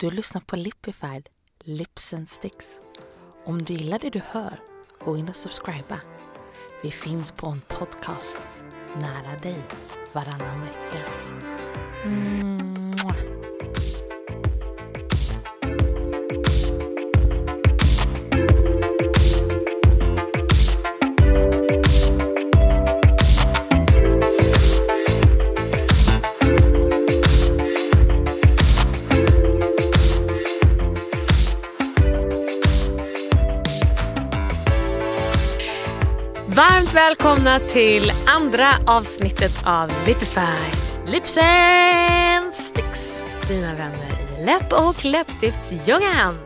Du 0.00 0.10
lyssnar 0.10 0.40
på 0.40 0.56
Lipified, 0.56 1.28
Lips 1.60 2.14
and 2.14 2.28
Sticks. 2.28 2.66
Om 3.44 3.62
du 3.62 3.72
gillar 3.74 3.98
det 3.98 4.10
du 4.10 4.20
hör, 4.26 4.58
gå 5.04 5.16
in 5.16 5.28
och 5.28 5.36
subscriba. 5.36 6.00
Vi 6.82 6.90
finns 6.90 7.32
på 7.32 7.46
en 7.46 7.60
podcast 7.60 8.38
nära 8.96 9.38
dig 9.42 9.62
varannan 10.12 10.60
vecka. 10.60 11.04
Mm. 12.04 12.67
Välkomna 36.98 37.58
till 37.58 38.12
andra 38.26 38.74
avsnittet 38.86 39.52
av 39.66 39.92
Lipify. 40.06 40.40
Lips 41.06 41.38
and 41.38 42.54
Sticks. 42.54 43.22
Dina 43.48 43.74
vänner 43.74 44.08
i 44.38 44.44
läpp 44.44 44.72
och 44.72 45.04
läppstiftsyogan. 45.04 46.38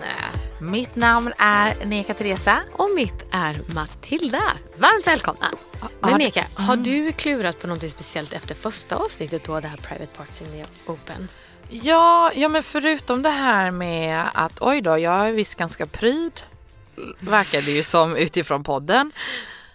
Mitt 0.61 0.97
namn 0.97 1.33
är 1.39 1.84
Neka 1.84 2.14
Teresa. 2.14 2.59
Och 2.72 2.91
mitt 2.97 3.25
är 3.31 3.61
Matilda. 3.75 4.42
Varmt 4.77 5.06
välkomna. 5.06 5.53
Men 6.00 6.19
Neka, 6.19 6.47
har 6.55 6.77
du 6.77 7.12
klurat 7.12 7.59
på 7.61 7.66
något 7.66 7.91
speciellt 7.91 8.33
efter 8.33 8.55
första 8.55 8.97
avsnittet 8.97 9.44
då, 9.44 9.61
det 9.61 9.69
här 9.69 9.77
Private 9.77 10.16
Parts 10.16 10.42
in 10.42 10.47
the 10.47 10.91
Open? 10.92 11.28
Ja, 11.69 12.33
ja, 12.34 12.48
men 12.48 12.62
förutom 12.62 13.22
det 13.22 13.31
här 13.31 13.70
med 13.70 14.25
att 14.34 14.61
oj 14.61 14.81
då, 14.81 14.98
jag 14.98 15.28
är 15.28 15.33
visst 15.33 15.55
ganska 15.55 15.87
pryd. 15.87 16.41
Verkar 17.19 17.62
det 17.62 17.70
ju 17.70 17.83
som 17.83 18.16
utifrån 18.16 18.64
podden. 18.64 19.12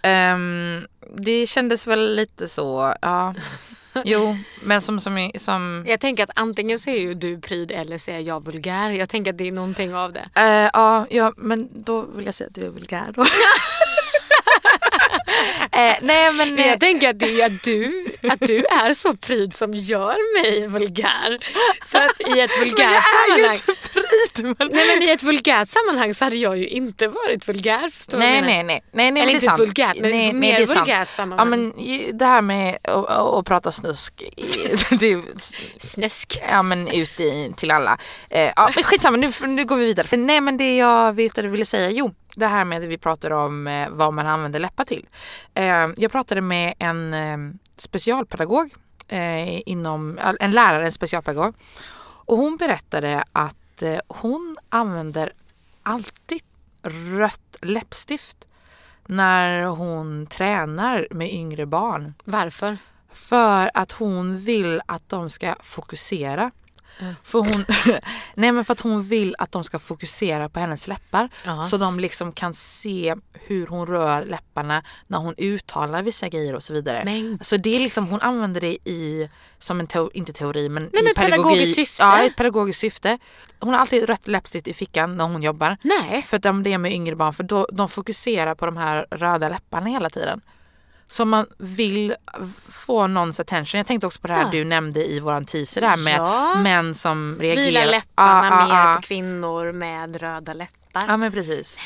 Ehm, 0.02 0.86
det 1.16 1.46
kändes 1.46 1.86
väl 1.86 2.14
lite 2.14 2.48
så, 2.48 2.94
ja. 3.02 3.34
Jo, 4.04 4.36
men 4.62 4.82
som, 4.82 5.00
som, 5.00 5.30
som 5.38 5.84
Jag 5.88 6.00
tänker 6.00 6.22
att 6.22 6.30
antingen 6.34 6.78
så 6.78 6.90
är 6.90 6.98
ju 6.98 7.14
du 7.14 7.40
pryd 7.40 7.70
eller 7.70 7.98
så 7.98 8.10
är 8.10 8.18
jag 8.18 8.44
vulgär. 8.44 8.90
Jag 8.90 9.08
tänker 9.08 9.30
att 9.30 9.38
det 9.38 9.48
är 9.48 9.52
någonting 9.52 9.94
av 9.94 10.12
det. 10.12 10.28
Eh, 10.34 10.70
ja, 10.72 11.06
ja, 11.10 11.32
men 11.36 11.68
då 11.72 12.02
vill 12.02 12.26
jag 12.26 12.34
säga 12.34 12.48
att 12.48 12.54
du 12.54 12.66
är 12.66 12.70
vulgär 12.70 13.12
då. 13.14 13.22
eh, 15.78 15.96
nej 16.02 16.32
men... 16.32 16.54
Men 16.54 16.68
jag 16.68 16.80
tänker 16.80 17.08
att 17.08 17.18
det 17.18 17.40
är 17.40 17.46
att 17.46 17.62
du, 17.62 18.06
att 18.30 18.40
du 18.40 18.64
är 18.64 18.94
så 18.94 19.16
pryd 19.16 19.54
som 19.54 19.74
gör 19.74 20.42
mig 20.42 20.66
vulgär. 20.66 21.38
För 21.86 21.98
att 21.98 22.20
i 22.20 22.40
ett 22.40 22.60
vulgärt 22.60 23.04
sammanhang... 23.04 23.56
pryd. 24.34 24.44
Men... 24.58 24.68
Nej 24.72 24.84
men 24.98 25.08
i 25.08 25.10
ett 25.10 25.22
vulgärt 25.22 25.68
sammanhang 25.68 26.14
så 26.14 26.24
hade 26.24 26.36
jag 26.36 26.58
ju 26.58 26.66
inte 26.68 27.08
varit 27.08 27.48
vulgär. 27.48 27.88
Förstår 27.88 28.18
Nej, 28.18 28.42
nej, 28.42 28.62
nej, 28.62 28.64
nej, 28.64 28.82
nej, 28.92 29.06
Eller 29.08 29.26
men 29.26 29.34
inte 29.34 29.46
sant. 29.46 29.60
vulgärt, 29.60 29.96
men 30.00 30.10
nej, 30.10 30.32
mer 30.32 30.52
nej, 30.52 30.66
vulgärt 30.66 30.88
Ja, 30.88 31.04
sammanhang. 31.04 31.50
men 31.50 31.78
i- 31.78 32.10
det 32.12 32.24
här 32.24 32.42
med 32.42 32.78
att, 32.82 32.90
att, 33.08 33.10
att 33.34 33.46
prata 33.46 33.72
snusk, 33.72 34.14
det 35.00 35.12
är, 35.12 35.22
Snäsk. 35.78 36.38
ja 36.50 36.62
men 36.62 36.88
ut 36.88 37.20
i, 37.20 37.52
till 37.56 37.70
alla. 37.70 37.98
Eh, 38.30 38.50
ja, 38.56 38.70
men 38.74 38.84
skitsamma, 38.84 39.16
nu, 39.16 39.30
nu 39.46 39.64
går 39.64 39.76
vi 39.76 39.84
vidare. 39.84 40.06
För, 40.06 40.16
nej 40.16 40.40
men 40.40 40.56
det 40.56 40.76
jag 40.76 41.12
vet 41.12 41.38
att 41.38 41.44
du 41.44 41.48
ville 41.48 41.64
säga, 41.66 41.90
jo 41.90 42.14
det 42.34 42.46
här 42.46 42.64
med 42.64 42.82
det 42.82 42.86
vi 42.86 42.98
pratar 42.98 43.30
om 43.30 43.66
eh, 43.66 43.88
vad 43.90 44.14
man 44.14 44.26
använder 44.26 44.58
läppar 44.60 44.84
till. 44.84 45.06
Eh, 45.54 45.86
jag 45.96 46.12
pratade 46.12 46.40
med 46.40 46.74
en 46.78 47.14
specialpedagog 47.76 48.70
inom, 49.66 50.18
en 50.40 50.50
lärare, 50.50 50.84
en 50.86 50.92
specialpedagog. 50.92 51.54
Och 52.26 52.36
hon 52.36 52.56
berättade 52.56 53.24
att 53.32 53.56
eh, 53.82 54.00
hon 54.08 54.56
använder 54.68 55.32
alltid 55.82 56.42
rött 56.82 57.56
läppstift 57.62 58.48
när 59.06 59.64
hon 59.64 60.26
tränar 60.26 61.08
med 61.10 61.32
yngre 61.32 61.66
barn. 61.66 62.14
Varför? 62.24 62.78
För 63.12 63.70
att 63.74 63.92
hon 63.92 64.38
vill 64.38 64.80
att 64.86 65.08
de 65.08 65.30
ska 65.30 65.54
fokusera. 65.62 66.50
För 67.22 67.38
hon, 67.38 67.64
nej 68.34 68.52
men 68.52 68.64
för 68.64 68.72
att 68.72 68.80
hon 68.80 69.02
vill 69.02 69.34
att 69.38 69.52
de 69.52 69.64
ska 69.64 69.78
fokusera 69.78 70.48
på 70.48 70.60
hennes 70.60 70.88
läppar. 70.88 71.28
Ja. 71.44 71.62
Så 71.62 71.76
de 71.76 71.98
liksom 72.00 72.32
kan 72.32 72.54
se 72.54 73.14
hur 73.32 73.66
hon 73.66 73.86
rör 73.86 74.24
läpparna 74.24 74.82
när 75.06 75.18
hon 75.18 75.34
uttalar 75.38 76.02
vissa 76.02 76.28
grejer 76.28 76.54
och 76.54 76.62
så 76.62 76.74
vidare. 76.74 77.02
Men- 77.04 77.38
Så 77.42 77.56
det 77.56 77.76
är 77.76 77.80
liksom, 77.80 78.06
hon 78.08 78.20
använder 78.20 78.60
det 78.60 78.72
i, 78.84 79.30
som 79.58 79.80
en 79.80 79.86
teo, 79.86 80.10
inte 80.14 80.32
teori 80.32 80.68
men 80.68 80.82
Nej, 80.92 81.02
i 81.02 81.04
men 81.04 81.14
pedagogiskt 81.14 81.74
syfte. 81.76 82.02
Ja, 82.02 82.22
ett 82.22 82.36
pedagogiskt 82.36 82.80
syfte. 82.80 83.18
Hon 83.60 83.72
har 83.74 83.80
alltid 83.80 84.04
rött 84.06 84.28
läppstift 84.28 84.68
i 84.68 84.74
fickan 84.74 85.16
när 85.16 85.24
hon 85.24 85.42
jobbar. 85.42 85.76
Nej. 85.82 86.22
För 86.22 86.36
att 86.36 86.42
de- 86.42 86.62
det 86.62 86.72
är 86.72 86.78
med 86.78 86.92
yngre 86.92 87.16
barn, 87.16 87.34
för 87.34 87.42
då, 87.44 87.66
de 87.72 87.88
fokuserar 87.88 88.54
på 88.54 88.66
de 88.66 88.76
här 88.76 89.06
röda 89.10 89.48
läpparna 89.48 89.86
hela 89.88 90.10
tiden. 90.10 90.40
Så 91.10 91.24
man 91.24 91.46
vill 91.58 92.14
få 92.70 93.06
någons 93.06 93.40
attention. 93.40 93.78
Jag 93.78 93.86
tänkte 93.86 94.06
också 94.06 94.20
på 94.20 94.26
det 94.26 94.34
här 94.34 94.42
Ja. 94.42 94.48
du 94.52 94.64
nämnde 94.64 95.04
i 95.10 95.20
våran 95.20 95.44
teaser 95.44 95.80
där 95.80 95.96
med 95.96 96.14
Ja. 96.18 96.54
män 96.54 96.94
som 96.94 97.36
reagerar. 97.40 97.64
Vila 97.66 97.84
läpparna 97.84 98.48
Ja, 98.48 98.60
ja, 98.60 98.66
mer 98.84 98.90
ja. 98.90 98.96
på 98.96 99.02
kvinnor 99.02 99.72
med 99.72 100.16
röda 100.20 100.52
läppar. 100.52 101.04
Ja 101.08 101.16
men 101.16 101.32
precis. 101.32 101.78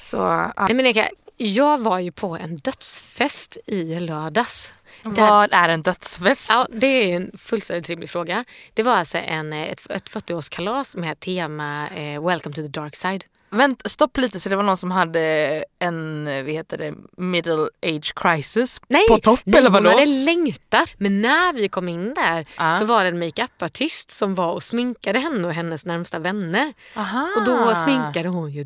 Så, 0.00 0.16
ja. 0.16 0.52
Nej, 0.66 0.74
men 0.74 0.86
Eka, 0.86 1.08
jag 1.36 1.78
var 1.80 1.98
ju 1.98 2.12
på 2.12 2.36
en 2.36 2.56
dödsfest 2.56 3.58
i 3.66 4.00
lördags. 4.00 4.72
Vad 5.02 5.52
är 5.52 5.68
en 5.68 5.82
dödsfest? 5.82 6.50
Ja, 6.50 6.66
det 6.72 6.86
är 6.86 7.16
en 7.16 7.30
fullständigt 7.38 7.88
rimlig 7.88 8.10
fråga. 8.10 8.44
Det 8.74 8.82
var 8.82 8.92
alltså 8.96 9.18
en, 9.18 9.52
eh, 9.52 9.62
ett, 9.62 9.90
ett 9.90 10.10
40-årskalas 10.10 10.96
med 10.98 11.20
tema 11.20 11.88
eh, 11.88 12.26
Welcome 12.26 12.54
to 12.54 12.62
the 12.62 12.68
dark 12.68 12.96
side. 12.96 13.24
Vänt, 13.54 13.82
stopp 13.90 14.16
lite 14.16 14.40
så 14.40 14.48
det 14.48 14.56
var 14.56 14.62
någon 14.62 14.76
som 14.76 14.90
hade 14.90 15.64
en, 15.78 16.24
vad 16.24 16.50
heter 16.52 16.78
det, 16.78 16.94
middle 17.16 17.68
age 17.86 18.12
crisis 18.16 18.80
Nej, 18.88 19.04
på 19.08 19.16
topp 19.18 19.40
nej 19.44 19.58
eller 19.58 19.70
vadå? 19.70 19.88
hon 19.90 19.98
hade 19.98 20.10
längtat. 20.10 20.88
Men 20.98 21.20
när 21.20 21.52
vi 21.52 21.68
kom 21.68 21.88
in 21.88 22.14
där 22.14 22.44
Ja. 22.58 22.72
så 22.72 22.84
var 22.84 23.04
det 23.04 23.08
en 23.10 23.18
makeup-artist 23.18 24.10
som 24.10 24.34
var 24.34 24.52
och 24.52 24.62
sminkade 24.62 25.18
henne 25.18 25.48
och 25.48 25.54
hennes 25.54 25.86
närmsta 25.86 26.18
vänner. 26.18 26.72
Aha. 26.96 27.28
Och 27.36 27.44
då 27.44 27.74
sminkade 27.74 28.28
hon 28.28 28.50
ju 28.52 28.64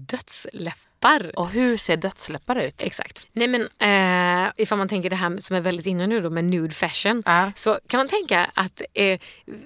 dödsläppar. 1.01 1.39
Och 1.39 1.51
hur 1.51 1.77
ser 1.77 1.97
dödsläppar 1.97 2.57
ut? 2.59 2.83
Exakt. 2.83 3.27
Nej 3.33 3.49
men 3.49 3.63
eh, 3.63 4.53
ifall 4.57 4.79
man 4.79 4.89
tänker 4.89 5.11
det 5.11 5.17
här 5.17 5.39
som 5.43 5.57
är 5.57 5.61
väldigt 5.61 5.87
inne 5.87 6.07
nu 6.07 6.21
då 6.21 6.31
med 6.31 6.45
nude 6.45 6.75
fashion. 6.75 7.23
Ja. 7.27 7.53
Så 7.57 7.79
kan 7.89 7.99
man 7.99 8.09
tänka 8.09 8.51
att 8.55 8.83
eh, 8.95 9.21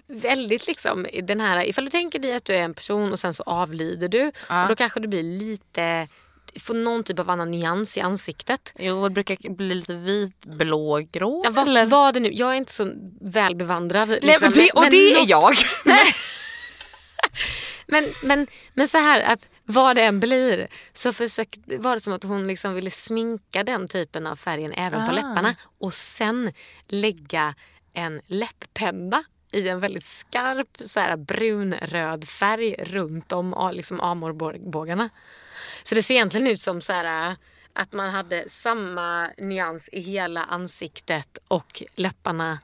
väldigt 0.07 0.67
liksom 0.67 1.07
den 1.23 1.41
här, 1.41 1.65
ifall 1.69 1.85
du 1.85 1.91
tänker 1.91 2.19
dig 2.19 2.35
att 2.35 2.45
du 2.45 2.55
är 2.55 2.63
en 2.63 2.75
person 2.75 3.13
och 3.13 3.19
sen 3.19 3.35
så 3.35 3.43
avlider 3.43 4.09
du. 4.09 4.33
Ja. 4.49 4.63
Och 4.63 4.69
då 4.69 4.77
kanske 4.77 5.01
du 5.01 5.09
blir 5.09 5.23
lite, 5.23 6.09
får 6.61 6.75
någon 6.75 7.05
typ 7.05 7.19
av 7.19 7.31
annan 7.31 7.51
nyans 7.51 7.99
i 7.99 8.01
ansiktet. 8.01 8.73
Jo, 8.79 9.05
det 9.09 9.11
brukar 9.11 9.51
bli 9.51 9.75
lite 9.75 9.95
vit, 9.95 10.45
blå, 10.45 11.03
grå. 11.13 11.41
Ja, 11.45 11.51
vad 11.51 11.69
eller? 11.69 11.87
var 11.87 12.13
det 12.13 12.21
nu? 12.21 12.33
Jag 12.33 12.51
är 12.51 12.55
inte 12.57 12.73
så 12.73 12.93
välbevandrad. 13.21 14.09
Nej, 14.09 14.19
liksom, 14.23 14.49
men 14.51 14.59
det, 14.59 14.71
och 14.71 14.83
men 14.83 14.91
det 14.91 14.97
är 15.13 15.21
något- 15.21 15.29
jag. 15.29 15.55
Nej. 15.85 16.03
Men, 17.93 18.05
men, 18.23 18.47
men 18.75 18.89
så 18.89 18.99
här 18.99 19.21
att 19.21 19.49
vad 19.65 19.97
det 19.97 20.03
än 20.03 20.21
blir 20.21 20.69
så 20.93 21.13
försök, 21.13 21.59
var 21.67 21.95
det 21.95 22.01
som 22.01 22.13
att 22.13 22.25
hon 22.25 22.47
liksom 22.47 22.75
ville 22.75 22.91
sminka 22.91 23.65
den 23.65 23.89
typen 23.89 24.27
av 24.27 24.37
färgen 24.37 24.73
även 24.73 25.07
på 25.07 25.13
Ah. 25.13 25.15
läpparna 25.15 25.55
och 25.79 25.95
sen 25.95 26.53
lägga 26.89 27.55
en 27.93 28.21
läpppenna 28.27 29.25
i 29.53 29.69
en 29.69 29.81
väldigt 29.81 30.05
skarp 30.05 30.69
så 30.85 31.01
här, 31.01 31.17
brunröd 31.17 32.29
färg 32.29 32.75
runt 32.79 33.33
om 33.33 33.71
liksom 33.73 34.01
amorbågarna. 34.01 35.09
Så 35.83 35.95
det 35.95 36.03
ser 36.03 36.15
egentligen 36.15 36.47
ut 36.47 36.61
som 36.61 36.81
så 36.81 36.93
här, 36.93 37.37
att 37.73 37.93
man 37.93 38.11
hade 38.11 38.49
samma 38.49 39.31
nyans 39.39 39.89
i 39.93 40.01
hela 40.01 40.45
ansiktet 40.45 41.39
och 41.49 41.83
läpparna 41.95 42.59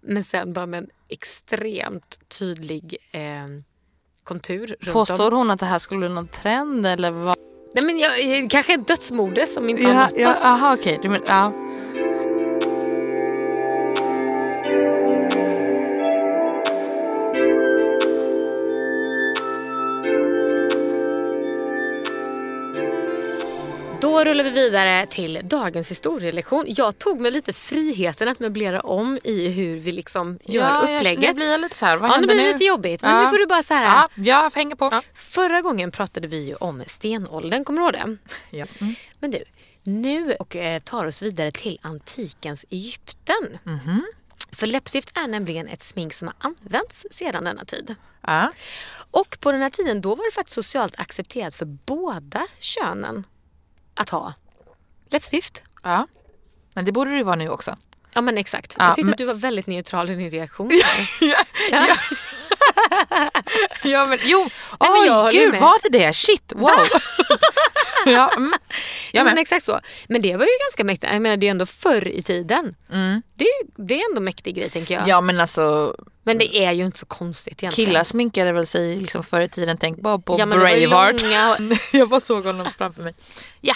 men 0.00 0.24
sen 0.24 0.52
bara 0.52 0.66
med 0.66 0.78
en 0.78 0.90
extremt 1.08 2.28
tydlig 2.38 2.96
eh, 3.12 3.46
kontur 4.24 4.66
runt 4.66 4.86
om. 4.86 4.92
Påstår 4.92 5.30
hon 5.30 5.50
att 5.50 5.60
det 5.60 5.66
här 5.66 5.78
skulle 5.78 5.98
bli 5.98 6.08
någon 6.08 6.28
trend 6.28 6.86
eller 6.86 7.10
vad? 7.10 7.36
Nej, 7.74 7.84
men 7.84 7.98
jag, 7.98 8.22
jag, 8.24 8.50
kanske 8.50 8.74
ett 8.74 8.86
dödsmode 8.88 9.46
som 9.46 9.68
inte 9.70 9.86
har 9.86 9.94
Ja, 9.94 10.02
nått 10.02 10.12
ja, 10.16 10.30
oss. 10.30 10.44
aha, 10.44 10.74
okej. 10.74 10.98
Du 11.02 11.08
men, 11.08 11.20
ja. 11.26 11.52
Då 24.14 24.24
rullar 24.24 24.44
vi 24.44 24.50
vidare 24.50 25.06
till 25.06 25.40
dagens 25.44 25.90
historielektion. 25.90 26.64
Jag 26.68 26.98
tog 26.98 27.20
mig 27.20 27.30
lite 27.30 27.52
friheten 27.52 28.28
att 28.28 28.40
möblera 28.40 28.80
om 28.80 29.18
i 29.24 29.48
hur 29.48 29.78
vi 29.78 29.92
liksom 29.92 30.38
gör 30.44 30.62
ja, 30.62 30.80
upplägget. 30.98 31.20
Nu 31.28 31.34
blir 31.34 31.50
jag 31.50 31.60
lite 31.60 31.76
så 31.76 31.86
här, 31.86 31.96
vad 31.96 32.10
ja, 32.10 32.20
nu 32.20 32.26
blir 32.26 32.36
det 32.36 32.42
nu? 32.42 32.52
lite 32.52 32.64
jobbigt. 32.64 33.02
Men 33.02 33.14
Ja. 33.14 33.20
nu 33.22 33.26
får 33.28 33.38
du 33.38 33.46
bara 33.46 33.62
så 33.62 33.74
här. 33.74 33.84
Ja, 33.84 34.08
jag 34.16 34.54
hänger 34.54 34.76
på. 34.76 35.00
Förra 35.14 35.60
gången 35.62 35.90
pratade 35.90 36.28
vi 36.28 36.44
ju 36.44 36.54
om 36.54 36.82
stenåldern, 36.86 37.64
kommer 37.64 37.80
du 37.80 37.84
ihåg 37.84 37.92
det? 37.92 38.16
Ja. 38.56 38.66
Mm. 38.80 38.94
Men 39.20 39.30
du, 39.30 39.44
nu 39.82 40.32
och 40.34 40.56
eh, 40.56 40.78
tar 40.80 41.04
oss 41.04 41.22
vidare 41.22 41.50
till 41.50 41.78
antikens 41.82 42.66
Egypten. 42.70 43.58
Mhm. 43.64 44.02
För 44.52 44.66
läppstift 44.66 45.16
är 45.18 45.26
nämligen 45.26 45.68
ett 45.68 45.82
smink 45.82 46.14
som 46.14 46.28
har 46.28 46.36
använts 46.38 47.06
sedan 47.10 47.44
denna 47.44 47.64
tid. 47.64 47.94
Ja. 48.20 48.52
Och 49.10 49.36
på 49.40 49.52
den 49.52 49.62
här 49.62 49.70
tiden 49.70 50.00
då 50.00 50.14
var 50.14 50.24
det 50.30 50.34
faktiskt 50.34 50.54
socialt 50.54 51.00
accepterat 51.00 51.54
för 51.54 51.64
båda 51.64 52.46
könen 52.58 53.24
att 53.94 54.10
ha 54.10 54.34
läppstift. 55.10 55.62
ja. 55.82 56.06
Men 56.76 56.84
det 56.84 56.92
borde 56.92 57.10
det 57.10 57.16
ju 57.16 57.22
vara 57.22 57.36
nu 57.36 57.48
också. 57.48 57.76
Ja 58.12 58.20
men 58.20 58.38
exakt. 58.38 58.74
Ja, 58.78 58.84
jag 58.84 58.94
tyckte 58.94 59.04
men- 59.06 59.12
att 59.12 59.18
du 59.18 59.24
var 59.24 59.34
väldigt 59.34 59.66
neutral 59.66 60.10
i 60.10 60.14
din 60.14 60.30
reaktion. 60.30 60.70
här. 61.20 61.86
ja. 61.88 61.96
Ja 63.84 64.06
men 64.06 64.18
jo, 64.22 64.38
Nej, 64.80 64.90
men 64.90 65.06
jag 65.06 65.32
gud 65.32 65.50
med. 65.52 65.60
var 65.60 65.74
det 65.82 65.98
det? 65.98 66.12
Shit, 66.16 66.52
wow. 66.56 66.70
ja, 68.06 68.30
mm. 68.36 68.52
Ja, 68.52 68.58
ja, 69.12 69.24
men 69.24 69.38
exakt 69.38 69.64
så. 69.64 69.80
Men 70.08 70.22
det 70.22 70.36
var 70.36 70.44
ju 70.44 70.50
ganska 70.68 70.84
mäktigt. 70.84 71.12
Jag 71.12 71.22
menar 71.22 71.36
det 71.36 71.44
är 71.44 71.48
ju 71.48 71.50
ändå 71.50 71.66
förr 71.66 72.08
i 72.08 72.22
tiden. 72.22 72.74
Mm. 72.92 73.22
Det, 73.34 73.46
det 73.76 73.94
är 74.00 74.10
ändå 74.10 74.18
en 74.18 74.24
mäktig 74.24 74.54
grej 74.56 74.70
tänker 74.70 74.94
jag. 74.94 75.08
ja 75.08 75.20
men 75.20 75.40
alltså 75.40 75.96
Men 76.22 76.38
det 76.38 76.56
är 76.56 76.72
ju 76.72 76.86
inte 76.86 76.98
så 76.98 77.06
konstigt 77.06 77.62
egentligen. 77.62 77.88
killar 77.90 78.04
sminkade 78.04 78.52
väl 78.52 78.66
sig 78.66 78.96
liksom 78.96 79.24
förr 79.24 79.40
i 79.40 79.48
tiden. 79.48 79.76
Tänk 79.80 80.00
bara 80.00 80.18
på 80.18 80.36
Ja, 80.38 80.46
Braveheart. 80.46 81.22
långa- 81.22 81.76
jag 81.92 82.08
bara 82.08 82.20
såg 82.20 82.44
honom 82.46 82.66
framför 82.78 83.02
mig. 83.02 83.14
Ja, 83.60 83.74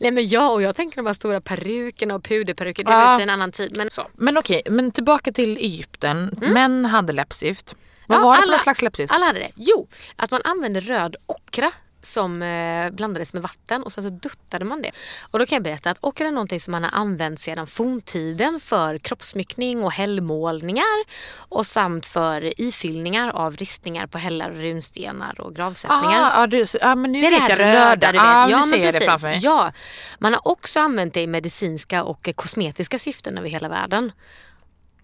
Nej 0.00 0.10
men 0.10 0.28
ja, 0.28 0.48
och 0.50 0.62
jag 0.62 0.76
tänker 0.76 0.96
de 0.96 1.06
här 1.06 1.14
stora 1.14 1.40
perukerna 1.40 2.14
och 2.14 2.24
puderperuker. 2.24 2.84
Det 2.84 2.92
Ja. 2.92 2.98
var 3.06 3.16
sig 3.16 3.22
en 3.22 3.30
annan 3.30 3.52
tid. 3.52 3.76
Men 3.76 3.90
så. 3.90 4.06
men 4.16 4.36
okej, 4.38 4.62
men 4.70 4.92
tillbaka 4.92 5.32
till 5.32 5.56
Egypten. 5.56 6.38
Män 6.40 6.84
hade 6.84 7.12
läppstift. 7.12 7.74
Vad. 8.10 8.18
Ja, 8.18 8.24
var 8.24 8.32
det 8.36 8.36
för 8.36 8.42
alla- 8.42 8.50
någon 8.52 8.60
slags 8.62 8.82
läppstift? 8.82 9.12
Alla 9.12 9.26
hade 9.26 9.38
det. 9.38 9.50
Jo, 9.54 9.86
att 10.16 10.30
man 10.30 10.40
använde 10.44 10.80
röd 10.80 11.16
ockra 11.26 11.72
som 12.02 12.42
eh, 12.42 12.90
blandades 12.90 13.32
med 13.34 13.42
vatten 13.42 13.82
och 13.82 13.92
sen 13.92 14.04
så 14.04 14.10
duttade 14.10 14.64
man 14.64 14.82
det. 14.82 14.90
Och 15.30 15.38
då 15.38 15.46
kan 15.46 15.56
jag 15.56 15.62
berätta 15.62 15.90
att 15.90 15.98
ockra 16.00 16.26
är 16.26 16.30
någonting 16.32 16.60
som 16.60 16.72
man 16.72 16.84
har 16.84 16.90
använt 16.90 17.40
sedan 17.40 17.66
forntiden 17.66 18.60
för 18.60 18.98
kroppssmyckning 18.98 19.82
och 19.84 19.92
hällmålningar 19.92 21.04
och 21.36 21.66
samt 21.66 22.06
för 22.06 22.60
ifyllningar 22.60 23.28
av 23.30 23.56
ristningar 23.56 24.06
på 24.06 24.18
hällar, 24.18 24.50
runstenar 24.50 25.40
och 25.40 25.54
gravsättningar. 25.56 26.20
Ah, 26.22 26.40
ja, 26.40 26.46
du, 26.46 26.64
ja, 26.80 26.94
men 26.94 27.12
nu 27.12 27.20
Det 27.20 27.30
vet 27.30 27.48
jag 27.48 27.58
röda. 27.58 27.90
röda, 27.90 28.06
du 28.12 28.18
vet. 28.18 28.26
Ah, 28.26 28.46
nu 28.46 28.52
ja, 28.52 28.62
ser 28.62 28.70
men 28.78 28.84
jag 28.84 28.94
det 28.94 29.00
framför 29.00 29.28
mig. 29.28 29.38
Ja, 29.42 29.72
man 30.18 30.32
har 30.34 30.48
också 30.48 30.80
använt 30.80 31.14
det 31.14 31.20
i 31.20 31.26
medicinska 31.26 32.04
och 32.04 32.28
kosmetiska 32.34 32.98
syften 32.98 33.38
över 33.38 33.48
hela 33.48 33.68
världen. 33.68 34.12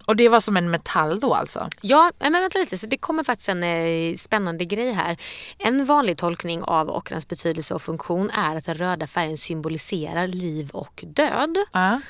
Och 0.07 0.17
det 0.17 0.29
var 0.29 0.41
som 0.41 0.57
en 0.57 0.71
metall 0.71 1.21
då 1.21 1.35
alltså? 1.35 1.69
Ja, 1.81 2.13
men 2.19 2.33
vänta 2.33 2.59
lite. 2.59 2.79
Så 2.79 2.87
det 2.87 2.97
kommer 2.97 3.25
faktiskt 3.25 3.49
en 3.49 3.63
eh, 3.63 4.15
spännande 4.15 4.65
grej 4.65 4.93
här. 4.93 5.17
En 5.59 5.85
vanlig 5.85 6.19
tolkning 6.19 6.63
av 6.63 6.91
ockrans 6.91 7.29
betydelse 7.29 7.75
och 7.75 7.83
funktion 7.83 8.31
är 8.31 8.57
att 8.57 8.65
den 8.65 8.75
röda 8.75 9.07
färgen 9.07 9.37
symboliserar 9.39 10.27
liv 10.27 10.71
och 10.73 11.05
död. 11.07 11.57
Ja. 11.73 12.01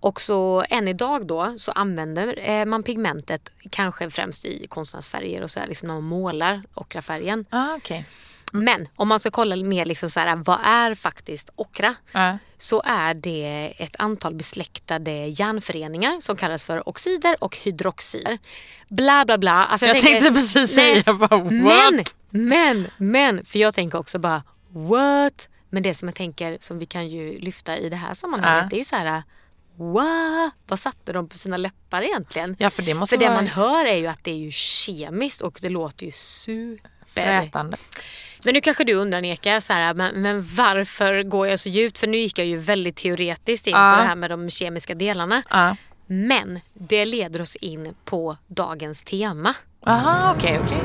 Och 0.00 0.20
så 0.20 0.64
än 0.68 0.88
idag 0.88 1.26
då 1.26 1.54
så 1.58 1.72
använder 1.72 2.50
eh, 2.50 2.64
man 2.64 2.82
pigmentet 2.82 3.52
kanske 3.70 4.10
främst 4.10 4.44
i 4.44 4.66
konstnärsfärger 4.66 5.42
och 5.42 5.50
så 5.50 5.60
här, 5.60 5.66
liksom 5.66 5.88
när 5.88 5.94
man 5.94 6.04
målar 6.04 6.62
ockrafärgen. 6.74 7.44
Ah, 7.50 7.74
okej. 7.76 8.04
Men 8.52 8.88
om 8.96 9.08
man 9.08 9.20
ska 9.20 9.30
kolla 9.30 9.56
mer 9.56 9.84
liksom 9.84 10.10
så 10.10 10.20
här, 10.20 10.36
vad 10.36 10.58
är 10.64 10.94
faktiskt 10.94 11.50
ockra? 11.56 11.94
Ja. 12.12 12.38
så 12.58 12.82
är 12.84 13.14
det 13.14 13.74
ett 13.78 13.96
antal 13.98 14.34
besläktade 14.34 15.12
järnföreningar 15.26 16.20
som 16.20 16.36
kallas 16.36 16.64
för 16.64 16.88
oxider 16.88 17.44
och 17.44 17.56
hydroxider. 17.56 18.38
Bla 18.88 19.24
bla 19.24 19.38
bla. 19.38 19.64
Alltså, 19.66 19.86
Jag 19.86 20.00
tänkte 20.00 20.30
precis 20.30 20.76
Nej, 20.76 21.02
säga 21.02 21.14
bara, 21.14 21.36
what? 21.38 21.50
Men, 21.50 22.04
men, 22.30 22.90
men, 22.96 23.44
för 23.44 23.58
jag 23.58 23.74
tänker 23.74 23.98
också 23.98 24.18
bara 24.18 24.42
what? 24.68 25.48
Men 25.70 25.82
det 25.82 25.94
som 25.94 26.08
jag 26.08 26.14
tänker 26.14 26.58
som 26.60 26.78
vi 26.78 26.86
kan 26.86 27.08
ju 27.08 27.38
lyfta 27.38 27.78
i 27.78 27.88
det 27.88 27.96
här 27.96 28.14
sammanhanget 28.14 28.62
Ja. 28.62 28.68
det 28.70 28.76
är 28.76 28.78
ju 28.78 28.84
så 28.84 28.96
här 28.96 29.22
What? 29.78 30.52
Vad 30.66 30.78
satte 30.78 31.12
de 31.12 31.28
på 31.28 31.36
sina 31.36 31.56
läppar 31.56 32.02
egentligen? 32.02 32.56
Ja, 32.58 32.70
för 32.70 32.82
det 32.82 32.94
måste 32.94 33.16
För 33.16 33.20
det 33.20 33.28
vara 33.28 33.36
man 33.36 33.46
hör 33.46 33.84
är 33.84 33.96
ju 33.96 34.06
att 34.06 34.24
det 34.24 34.30
är 34.30 34.36
ju 34.36 34.50
kemiskt 34.50 35.40
och 35.40 35.58
det 35.62 35.68
låter 35.68 36.06
ju 36.06 36.12
super. 36.12 36.90
frätande. 37.06 37.76
Men 38.46 38.54
nu 38.54 38.60
kanske 38.60 38.84
du 38.84 38.94
undrar 38.94 39.20
Neka, 39.20 39.60
så 39.60 39.72
här, 39.72 39.94
men, 39.94 40.22
men 40.22 40.42
varför 40.56 41.22
går 41.22 41.46
jag 41.46 41.60
så 41.60 41.68
djupt? 41.68 41.98
För 41.98 42.06
nu 42.06 42.16
gick 42.16 42.38
jag 42.38 42.46
ju 42.46 42.56
väldigt 42.56 42.96
teoretiskt 42.96 43.66
in 43.66 43.74
Ja. 43.76 43.90
på 43.90 43.96
det 44.02 44.08
här 44.08 44.14
med 44.16 44.30
de 44.30 44.50
kemiska 44.50 44.94
delarna. 44.94 45.42
Ja. 45.50 45.76
Men 46.06 46.60
det 46.72 47.04
leder 47.04 47.40
oss 47.40 47.56
in 47.56 47.94
på 48.04 48.36
dagens 48.46 49.02
tema. 49.02 49.54
Aha, 49.86 50.34
okej, 50.36 50.60
okej. 50.64 50.82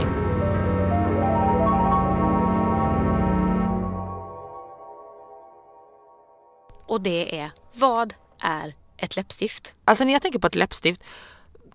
Och 6.87 7.01
det 7.01 7.39
är, 7.39 7.51
vad 7.73 8.13
är 8.39 8.73
ett 8.97 9.15
läppstift? 9.15 9.75
Alltså 9.85 10.03
när 10.03 10.13
jag 10.13 10.21
tänker 10.21 10.39
på 10.39 10.47
ett 10.47 10.55
läppstift, 10.55 11.03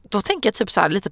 då 0.02 0.20
tänker 0.20 0.46
jag 0.46 0.54
typ 0.54 0.70
så 0.70 0.88
lite 0.88 1.10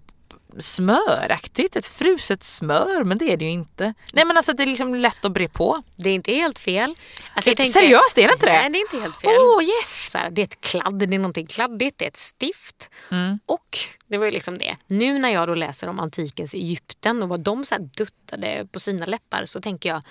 smöraktigt, 0.58 1.76
ett 1.76 1.86
fruset 1.86 2.42
smör, 2.42 3.04
men 3.04 3.18
det 3.18 3.32
är 3.32 3.36
det 3.36 3.44
ju 3.44 3.50
inte. 3.50 3.94
Nej 4.12 4.24
men 4.24 4.36
alltså 4.36 4.52
det 4.52 4.62
är 4.62 4.66
liksom 4.66 4.94
lätt 4.94 5.24
att 5.24 5.32
bre 5.32 5.48
på. 5.48 5.82
Det 5.96 6.10
är 6.10 6.14
inte 6.14 6.32
helt 6.32 6.58
fel. 6.58 6.94
Alltså, 7.34 7.50
Eh, 7.50 7.64
seriöst, 7.64 8.18
är 8.18 8.26
det 8.26 8.32
inte 8.32 8.46
det? 8.46 8.52
Nej, 8.52 8.70
det 8.70 8.78
är 8.78 8.80
inte 8.80 8.98
helt 8.98 9.16
fel. 9.16 9.30
Åh 9.38 9.64
yes! 9.64 10.14
Här, 10.14 10.30
det 10.30 10.42
är 10.42 10.44
ett 10.44 10.60
kladd, 10.60 10.98
det 10.98 11.04
är 11.04 11.18
någonting 11.18 11.46
kladdigt, 11.46 11.98
det 11.98 12.04
är 12.04 12.08
ett 12.08 12.16
stift. 12.16 12.90
Mm. 13.10 13.38
Och 13.46 13.78
det 14.06 14.18
var 14.18 14.24
ju 14.24 14.30
liksom 14.30 14.58
det. 14.58 14.76
Nu 14.86 15.18
när 15.18 15.28
jag 15.28 15.48
då 15.48 15.54
läser 15.54 15.88
om 15.88 16.00
antikens 16.00 16.54
Egypten 16.54 17.22
och 17.22 17.28
vad 17.28 17.40
de 17.40 17.64
så 17.64 17.74
duttade 17.78 18.66
på 18.72 18.80
sina 18.80 19.06
läppar 19.06 19.44
så 19.44 19.60
tänker 19.60 19.88
jag 19.88 20.02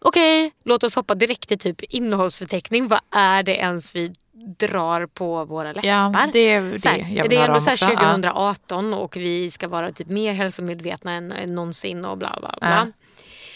okej, 0.00 0.52
låt 0.64 0.84
oss 0.84 0.94
hoppa 0.94 1.14
direkt 1.14 1.48
till 1.48 1.58
typ 1.58 1.82
innehållsförteckning. 1.82 2.88
Vad 2.88 3.00
är 3.10 3.42
det 3.42 3.56
ens 3.56 3.96
vi 3.96 4.12
drar 4.58 5.06
på 5.06 5.44
våra 5.44 5.72
läppar? 5.72 5.88
Ja, 5.88 6.28
det 6.32 6.38
är 6.38 6.62
det 6.62 6.78
så 6.78 6.88
här, 6.88 6.98
jag 6.98 7.22
vill 7.22 7.30
det 7.30 7.36
är 7.36 7.46
ändå 7.46 7.60
så 7.60 7.70
här 7.70 7.74
också. 7.74 7.84
Ja. 7.84 7.98
2018 7.98 8.94
och 8.94 9.16
vi 9.16 9.50
ska 9.50 9.68
vara 9.68 9.92
typ 9.92 10.08
mer 10.08 10.32
hälsomedvetna 10.32 11.12
än, 11.12 11.32
än 11.32 11.54
någonsin 11.54 12.04
och 12.04 12.18
bla 12.18 12.36
bla 12.40 12.56
bla. 12.60 12.70
Ja. 12.70 12.86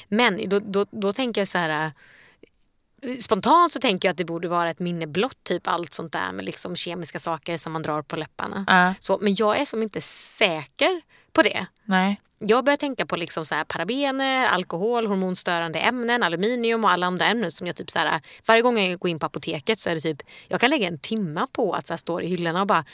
Men 0.08 0.49
då, 0.49 0.58
då, 0.58 0.87
då 0.90 1.12
tänker 1.12 1.40
jag 1.40 1.49
så 1.49 1.58
här 1.58 1.84
äh, 1.84 1.90
Spontant 3.18 3.72
så 3.72 3.80
tänker 3.80 4.08
jag 4.08 4.12
att 4.12 4.18
det 4.18 4.25
borde 4.25 4.49
vara 4.49 4.70
ett 4.70 4.78
minne 4.78 5.06
blott, 5.06 5.44
typ 5.44 5.66
allt 5.68 5.94
sånt 5.94 6.12
där 6.12 6.32
med 6.32 6.44
liksom 6.44 6.76
kemiska 6.76 7.18
saker 7.18 7.56
som 7.56 7.72
man 7.72 7.82
drar 7.82 8.02
på 8.02 8.16
läpparna. 8.16 8.64
Ja. 8.68 8.94
Så, 8.99 9.18
men 9.22 9.34
jag 9.34 9.61
är 9.61 9.64
som 9.64 9.82
inte 9.82 10.00
säker 10.00 11.00
på 11.32 11.42
det. 11.42 11.66
Nej. 11.84 12.20
Jag 12.46 12.64
börjar 12.64 12.76
tänka 12.76 13.06
på 13.06 13.16
liksom 13.16 13.44
så 13.44 13.54
här 13.54 13.64
parabener, 13.64 14.46
alkohol, 14.46 15.06
hormonstörande 15.06 15.78
ämnen, 15.78 16.22
aluminium 16.22 16.84
och 16.84 16.90
alla 16.90 17.06
andra 17.06 17.26
ämnen 17.26 17.50
som 17.50 17.66
jag 17.66 17.76
typ 17.76 17.90
så 17.90 17.99
här, 17.99 18.20
varje 18.46 18.62
gång 18.62 18.78
jag 18.78 18.99
går 18.99 19.11
in 19.11 19.18
på 19.18 19.26
apoteket 19.26 19.78
så 19.78 19.90
är 19.90 19.94
det 19.94 20.00
typ, 20.00 20.22
jag 20.49 20.61
kan 20.61 20.70
lägga 20.70 20.88
en 20.88 20.99
timma 20.99 21.46
på 21.52 21.72
att 21.72 21.87
så 21.87 21.92
här, 21.92 21.99
stå 21.99 22.20
i 22.20 22.26
hyllorna 22.26 22.61
och 22.61 22.66
bara, 22.66 22.84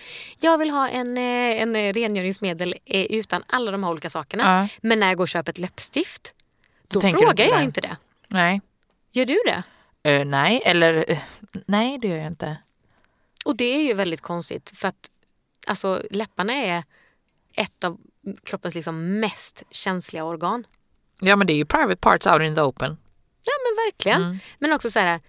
jag 0.40 0.58
vill 0.58 0.70
ha 0.70 0.88
en, 0.88 1.18
eh, 1.18 1.62
en 1.62 1.76
eh, 1.76 1.92
rengöringsmedel 1.92 2.74
eh, 2.84 3.04
utan 3.04 3.42
alla 3.46 3.70
de 3.70 3.84
här 3.84 3.90
olika 3.90 4.10
sakerna. 4.10 4.60
Ja. 4.60 4.78
Men 4.82 5.00
när 5.00 5.06
jag 5.06 5.16
går 5.16 5.24
och 5.24 5.28
köper 5.28 5.52
ett 5.52 5.58
läppstift, 5.58 6.34
då 6.88 7.00
tänker 7.00 7.18
frågar 7.18 7.44
inte 7.44 7.56
jag 7.56 7.64
inte 7.64 7.80
det. 7.80 7.96
Nej. 8.28 8.60
Gör 9.12 9.26
du 9.26 9.38
det? 9.46 9.62
Eh, 10.10 10.24
nej, 10.24 10.62
eller 10.64 11.04
eh, 11.10 11.18
nej 11.66 11.98
det 11.98 12.08
gör 12.08 12.16
jag 12.16 12.26
inte. 12.26 12.56
Och 13.44 13.56
det 13.56 13.64
är 13.64 13.82
ju 13.82 13.94
väldigt 13.94 14.20
konstigt 14.20 14.72
för 14.76 14.88
att 14.88 15.10
alltså, 15.66 16.02
läpparna 16.10 16.52
är 16.52 16.84
ett 17.54 17.84
av 17.84 17.98
kroppens 18.36 18.74
liksom 18.74 19.20
mest 19.20 19.62
känsliga 19.70 20.24
organ. 20.24 20.66
Ja 21.20 21.36
men 21.36 21.46
det 21.46 21.52
är 21.52 21.56
ju 21.56 21.64
private 21.64 21.96
parts 21.96 22.26
out 22.26 22.42
in 22.42 22.54
the 22.54 22.60
open. 22.60 22.96
Ja 23.44 23.52
men 23.64 23.84
verkligen. 23.86 24.40
Men 24.58 24.72
också 24.72 24.90
så 24.90 24.98
här, 24.98 25.20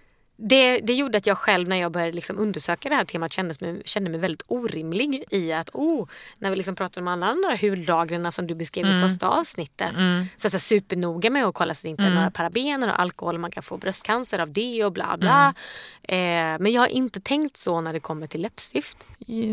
det, 0.42 0.78
det 0.78 0.94
gjorde 0.94 1.18
att 1.18 1.26
jag 1.26 1.38
själv 1.38 1.68
när 1.68 1.76
jag 1.76 1.92
började 1.92 2.12
liksom 2.12 2.38
undersöka 2.38 2.88
det 2.88 2.94
här 2.94 3.04
temat 3.04 3.32
kände 3.32 3.54
mig, 3.60 3.82
kände 3.84 4.10
mig 4.10 4.20
väldigt 4.20 4.42
orimlig 4.46 5.24
i 5.30 5.52
att 5.52 5.70
oh, 5.72 6.08
när 6.38 6.50
vi 6.50 6.56
liksom 6.56 6.74
pratade 6.74 7.00
om 7.00 7.08
alla 7.08 7.26
andra 7.26 7.56
hudlagren 7.60 8.32
som 8.32 8.46
du 8.46 8.54
beskrev 8.54 8.86
i 8.86 9.02
första 9.02 9.28
avsnittet. 9.28 9.90
Så 10.36 10.46
jag 10.46 10.54
är 10.54 10.58
supernoga 10.58 11.30
med 11.30 11.46
att 11.46 11.54
kolla 11.54 11.74
så 11.74 11.78
att 11.78 11.82
det 11.82 11.88
inte 11.88 12.02
är 12.02 12.14
några 12.14 12.30
parabener 12.30 12.88
och 12.88 13.00
alkohol 13.00 13.38
man 13.38 13.50
kan 13.50 13.62
få 13.62 13.76
bröstcancer 13.76 14.38
av 14.38 14.52
det 14.52 14.84
och 14.84 14.92
bla 14.92 15.16
bla. 15.16 15.54
Eh, 16.02 16.16
men 16.60 16.66
jag 16.72 16.80
har 16.82 16.88
inte 16.88 17.20
tänkt 17.20 17.56
så 17.56 17.80
när 17.80 17.92
det 17.92 18.00
kommer 18.00 18.26
till 18.26 18.42
läppstift. 18.42 18.96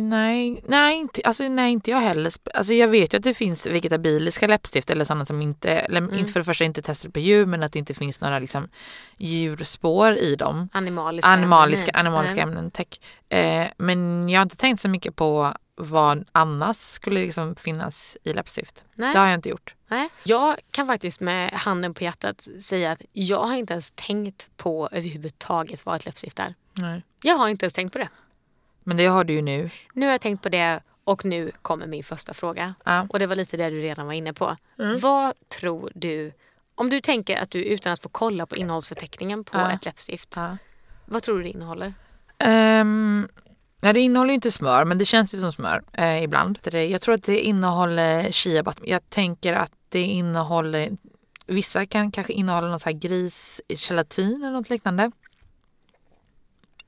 Nej, 0.03 0.61
nej, 0.67 0.95
inte, 0.97 1.21
alltså, 1.25 1.43
nej, 1.43 1.71
inte 1.71 1.91
jag 1.91 1.99
heller. 2.01 2.31
Alltså, 2.53 2.73
jag 2.73 2.87
vet 2.87 3.13
ju 3.13 3.17
att 3.17 3.23
det 3.23 3.33
finns 3.33 3.65
vegetabiliska 3.67 4.47
läppstift 4.47 4.89
eller 4.89 5.05
sådana 5.05 5.25
som 5.25 5.41
inte, 5.41 5.69
eller 5.71 5.97
Mm. 5.97 6.17
inte 6.17 6.31
för 6.31 6.39
det 6.39 6.43
första 6.43 6.65
inte 6.65 6.81
testade 6.81 7.11
på 7.11 7.19
djur 7.19 7.45
men 7.45 7.63
att 7.63 7.71
det 7.71 7.79
inte 7.79 7.93
finns 7.93 8.21
några 8.21 8.39
liksom, 8.39 8.67
djurspår 9.17 10.15
i 10.17 10.35
dem. 10.35 10.69
Animaliska 10.77 11.29
Animaliska, 11.29 11.91
ämnen. 11.91 12.07
animaliska 12.07 12.41
ämnen, 12.41 12.71
tack. 12.71 12.99
Eh, 13.29 13.67
men 13.77 14.29
jag 14.29 14.39
har 14.39 14.43
inte 14.43 14.55
tänkt 14.55 14.81
så 14.81 14.89
mycket 14.89 15.15
på 15.15 15.53
vad 15.75 16.25
annars 16.31 16.77
skulle 16.77 17.19
liksom 17.19 17.55
finnas 17.55 18.17
i 18.23 18.33
läppstift. 18.33 18.85
Nej. 18.95 19.13
Det 19.13 19.19
har 19.19 19.25
jag 19.25 19.35
inte 19.35 19.49
gjort. 19.49 19.75
Nej. 19.87 20.09
Jag 20.23 20.55
kan 20.71 20.87
faktiskt 20.87 21.19
med 21.19 21.51
handen 21.53 21.93
på 21.93 22.03
hjärtat 22.03 22.47
säga 22.61 22.91
att 22.91 23.01
jag 23.11 23.43
har 23.43 23.55
inte 23.55 23.73
ens 23.73 23.91
tänkt 23.95 24.47
på 24.57 24.89
överhuvudtaget 24.91 25.85
vad 25.85 25.95
ett 25.95 26.05
läppstift 26.05 26.39
är. 26.39 26.53
Nej. 26.73 27.03
Jag 27.23 27.35
har 27.35 27.47
inte 27.49 27.65
ens 27.65 27.73
tänkt 27.73 27.93
på 27.93 27.99
det. 27.99 28.09
Men 28.83 28.97
det 28.97 29.05
har 29.05 29.23
du 29.23 29.33
ju 29.33 29.41
nu. 29.41 29.69
Nu 29.93 30.05
har 30.05 30.11
jag 30.11 30.21
tänkt 30.21 30.43
på 30.43 30.49
det 30.49 30.79
och 31.03 31.25
nu 31.25 31.51
kommer 31.61 31.87
min 31.87 32.03
första 32.03 32.33
fråga. 32.33 32.75
Ja. 32.85 33.07
Och 33.09 33.19
det 33.19 33.25
var 33.25 33.35
lite 33.35 33.57
det 33.57 33.69
du 33.69 33.81
redan 33.81 34.05
var 34.05 34.13
inne 34.13 34.33
på. 34.33 34.55
Vad 35.01 35.33
tror 35.59 35.91
du, 35.95 36.31
om 36.77 36.89
du 36.89 37.01
tänker 37.01 37.41
att 37.41 37.51
du 37.51 37.63
utan 37.63 37.93
att 37.93 38.01
få 38.01 38.09
kolla 38.09 38.45
på 38.45 38.55
innehållsförteckningen 38.55 39.43
på 39.43 39.57
Ja. 39.57 39.71
ett 39.71 39.85
läppstift. 39.85 40.33
Ja. 40.35 40.57
Vad 41.05 41.23
tror 41.23 41.37
du 41.37 41.43
det 41.43 41.49
innehåller? 41.49 41.93
Um, 42.45 43.27
nej, 43.81 43.93
det 43.93 43.99
innehåller 43.99 44.33
inte 44.33 44.51
smör, 44.51 44.85
men 44.85 44.97
det 44.97 45.05
känns 45.05 45.33
ju 45.33 45.37
som 45.37 45.51
smör 45.51 45.83
eh, 45.93 46.23
ibland. 46.23 46.59
Jag 46.71 47.01
tror 47.01 47.15
att 47.15 47.23
det 47.23 47.39
innehåller 47.39 48.31
chia 48.31 48.63
butter. 48.63 48.89
Jag 48.89 49.09
tänker 49.09 49.53
att 49.53 49.71
det 49.89 50.01
innehåller... 50.01 50.91
Vissa 51.45 51.85
kan 51.85 52.11
kanske 52.11 52.33
innehålla 52.33 52.67
någon 52.67 52.79
så 52.79 52.89
här 52.89 52.97
grisgelatin 52.97 54.43
eller 54.43 54.51
något 54.51 54.69
liknande. 54.69 55.11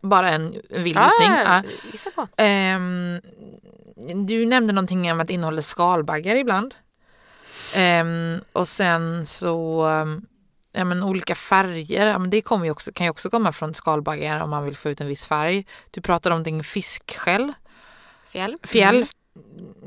Bara 0.01 0.29
en 0.29 0.51
vild 0.69 0.97
gissning. 0.97 1.31
Ja. 1.43 1.63
Ah, 2.05 2.11
på. 2.15 2.27
Ehm, 2.37 3.21
du 4.27 4.45
nämnde 4.45 4.73
någonting 4.73 5.11
om 5.11 5.19
att 5.19 5.27
det 5.27 5.33
innehåller 5.33 5.61
skalbaggar 5.61 6.35
ibland. 6.35 6.75
Ehm, 7.73 8.41
och 8.53 8.67
sen 8.67 9.25
så 9.25 9.85
um, 9.87 10.25
ja, 10.71 10.85
men 10.85 11.03
olika 11.03 11.35
färger. 11.35 12.07
Ja, 12.07 12.19
men 12.19 12.29
det 12.29 12.41
kommer 12.41 12.65
ju 12.65 12.71
också, 12.71 12.91
kan 12.91 13.05
ju 13.05 13.09
också 13.11 13.29
komma 13.29 13.51
från 13.51 13.73
skalbaggar 13.73 14.39
om 14.43 14.49
man 14.49 14.65
vill 14.65 14.75
få 14.75 14.89
ut 14.89 15.01
en 15.01 15.07
viss 15.07 15.25
färg. 15.25 15.65
Du 15.91 16.01
pratade 16.01 16.33
om 16.35 16.37
någonting 16.39 16.63
fiskskäll. 16.63 17.53
Fjäll. 18.27 18.57
Fjäll. 18.63 18.95
Mm. 18.95 19.07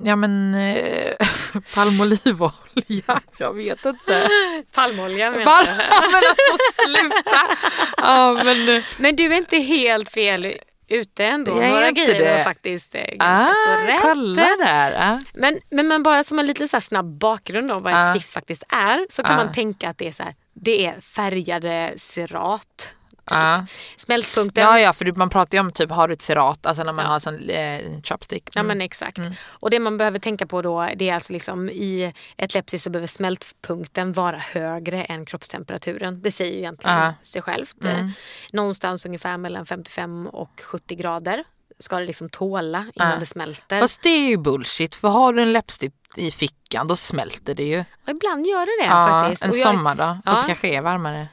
Ja 0.04 0.16
men 0.16 0.54
eh, 0.54 1.14
palmolivolja. 1.74 3.20
Jag 3.38 3.54
vet 3.54 3.84
inte. 3.86 4.28
Palmolja 4.74 5.30
menar 5.30 5.44
Pal- 5.44 5.66
jag. 5.66 5.76
men 6.12 6.22
alltså 6.30 6.82
sluta. 6.86 7.56
Ja, 7.96 8.44
men, 8.44 8.82
Men 8.98 9.16
du 9.16 9.24
är 9.24 9.36
inte 9.36 9.56
helt 9.58 10.08
fel 10.08 10.54
ute 10.92 11.25
ändå. 11.25 11.62
Jag 11.62 11.70
Några 11.70 11.90
grejer 11.90 12.18
det. 12.25 12.37
var 12.37 12.44
faktiskt 12.44 12.94
eh, 12.94 13.00
ganska 13.00 13.54
så 13.54 13.70
ah, 13.70 13.87
rätt. 13.88 14.00
kolla 14.02 14.42
där. 14.58 14.94
Ah. 14.99 15.18
Men, 15.34 15.58
men 15.70 15.88
man 15.88 16.02
bara 16.02 16.25
som 16.25 16.38
en 16.38 16.46
lite 16.46 16.68
så 16.68 16.80
snabb 16.80 17.18
bakgrund 17.18 17.70
av 17.70 17.82
vad 17.82 17.92
ett 17.92 17.99
Ja. 17.99 18.11
stift 18.11 18.30
faktiskt 18.30 18.62
är 18.68 19.06
så 19.08 19.22
kan 19.22 19.38
Ja. 19.38 19.44
man 19.44 19.52
tänka 19.54 19.88
att 19.88 19.99
det 19.99 20.08
är 20.08 20.12
så 20.12 20.22
här, 20.22 20.34
det 20.54 20.87
är 20.87 21.00
färgade 21.00 21.92
cerat. 21.96 22.94
Typ. 23.24 23.36
Ja. 23.38 23.66
Smältpunkten. 23.96 24.64
Ja, 24.64 24.80
ja, 24.80 24.92
för 24.92 25.12
man 25.18 25.30
pratar 25.30 25.58
ju 25.58 25.60
om 25.60 25.72
typ 25.72 25.90
har 25.90 26.08
du 26.08 26.14
ett 26.14 26.22
cerat, 26.22 26.66
alltså 26.66 26.82
när 26.84 26.92
man 26.92 27.04
Ja. 27.04 27.10
har 27.10 27.20
sån 27.20 27.48
eh, 27.50 27.80
chopstick. 28.04 28.42
Ja 28.54 28.60
Mm. 28.60 28.68
men 28.78 28.80
exakt. 28.84 29.18
Och 29.48 29.70
det 29.70 29.80
man 29.80 29.98
behöver 29.98 30.18
tänka 30.18 30.46
på 30.46 30.62
då 30.62 30.88
det 30.96 31.08
är 31.08 31.14
alltså 31.14 31.32
liksom 31.32 31.68
i 31.70 32.12
ett 32.36 32.54
läppstift 32.54 32.84
så 32.84 32.90
behöver 32.90 33.06
smältpunkten 33.06 34.12
vara 34.12 34.38
högre 34.38 35.04
än 35.04 35.26
kroppstemperaturen. 35.26 36.22
Det 36.22 36.30
säger 36.30 36.52
ju 36.52 36.58
egentligen 36.58 36.98
Ja. 36.98 37.14
sig 37.22 37.42
självt. 37.42 37.84
Eh, 37.84 38.06
Någonstans 38.52 39.06
ungefär 39.06 39.36
mellan 39.36 39.66
55 39.66 40.26
och 40.26 40.60
70 40.64 40.94
grader 40.94 41.44
ska 41.78 41.98
det 41.98 42.04
liksom 42.06 42.28
tåla 42.28 42.78
innan 42.94 43.10
Ja. 43.12 43.16
det 43.18 43.26
smälter. 43.26 43.80
Fast 43.80 44.02
det 44.02 44.08
är 44.08 44.28
ju 44.28 44.36
bullshit, 44.36 44.94
för 44.96 45.08
har 45.08 45.32
du 45.32 45.42
en 45.42 45.52
läppstift 45.52 45.96
i 46.16 46.30
fickan 46.30 46.88
då 46.88 46.96
smälter 46.96 47.54
det 47.54 47.64
ju. 47.64 47.78
Och 47.80 48.08
ibland 48.08 48.46
gör 48.46 48.60
det 48.66 48.84
det 48.84 48.90
Ja, 48.94 49.20
faktiskt. 49.22 49.44
en 49.46 49.52
sommardag, 49.52 50.18
fast 50.24 50.36
Ja. 50.36 50.42
det 50.42 50.46
kanske 50.46 50.68
är 50.68 50.80
varmare. 50.80 51.28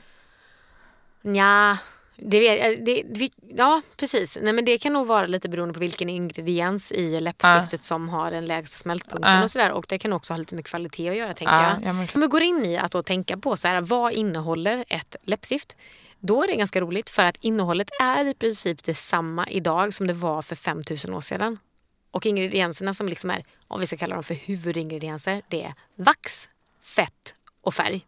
Ja, 1.22 1.78
det 2.18 2.40
vet, 2.40 2.86
det, 2.86 3.04
det, 3.04 3.30
ja 3.58 3.82
precis. 3.98 4.38
Nej, 4.42 4.54
men 4.54 4.66
det 4.66 4.78
kan 4.78 4.94
nog 4.94 5.08
vara 5.08 5.28
lite 5.28 5.50
beroende 5.50 5.74
på 5.74 5.80
vilken 5.80 6.10
ingrediens 6.10 6.92
i 6.92 7.20
läppstiftet 7.20 7.84
som 7.84 8.10
har 8.10 8.32
den 8.32 8.46
lägsta 8.46 8.78
smältpunkten 8.78 9.34
Ja. 9.38 9.44
och 9.44 9.52
sådär. 9.52 9.72
Och 9.72 9.86
det 9.90 10.00
kan 10.00 10.14
också 10.14 10.34
ha 10.34 10.38
lite 10.38 10.56
med 10.56 10.66
kvalitet 10.66 11.10
att 11.10 11.16
göra 11.16 11.34
tänker 11.34 11.54
Ja, 11.54 11.64
jag. 11.64 11.90
ja, 11.90 11.94
men- 11.94 12.08
Om 12.16 12.22
vi 12.22 12.28
går 12.28 12.42
in 12.42 12.66
i 12.66 12.78
att 12.78 12.92
då 12.92 13.04
tänka 13.04 13.38
på 13.38 13.56
så 13.58 13.68
här, 13.68 13.82
vad 13.82 14.14
innehåller 14.14 14.86
ett 14.90 15.16
läppstift? 15.24 15.78
Då 16.20 16.44
är 16.44 16.48
det 16.48 16.56
ganska 16.56 16.82
roligt 16.82 17.10
för 17.10 17.24
att 17.24 17.38
innehållet 17.42 17.88
är 18.02 18.26
i 18.26 18.34
princip 18.34 18.84
detsamma 18.84 19.48
idag 19.50 19.94
som 19.94 20.08
det 20.08 20.14
var 20.14 20.42
för 20.42 20.56
5000 20.56 21.14
år 21.14 21.22
sedan. 21.22 21.58
Och 22.12 22.26
ingredienserna 22.26 22.94
som 22.94 23.08
liksom 23.08 23.30
är, 23.30 23.44
om 23.68 23.80
vi 23.80 23.86
ska 23.88 23.98
kalla 23.98 24.16
dem 24.16 24.24
för 24.24 24.34
huvudingredienser, 24.36 25.42
det 25.50 25.64
är 25.64 25.74
vax, 25.96 26.50
fett 26.96 27.34
och 27.62 27.74
färg. 27.74 28.06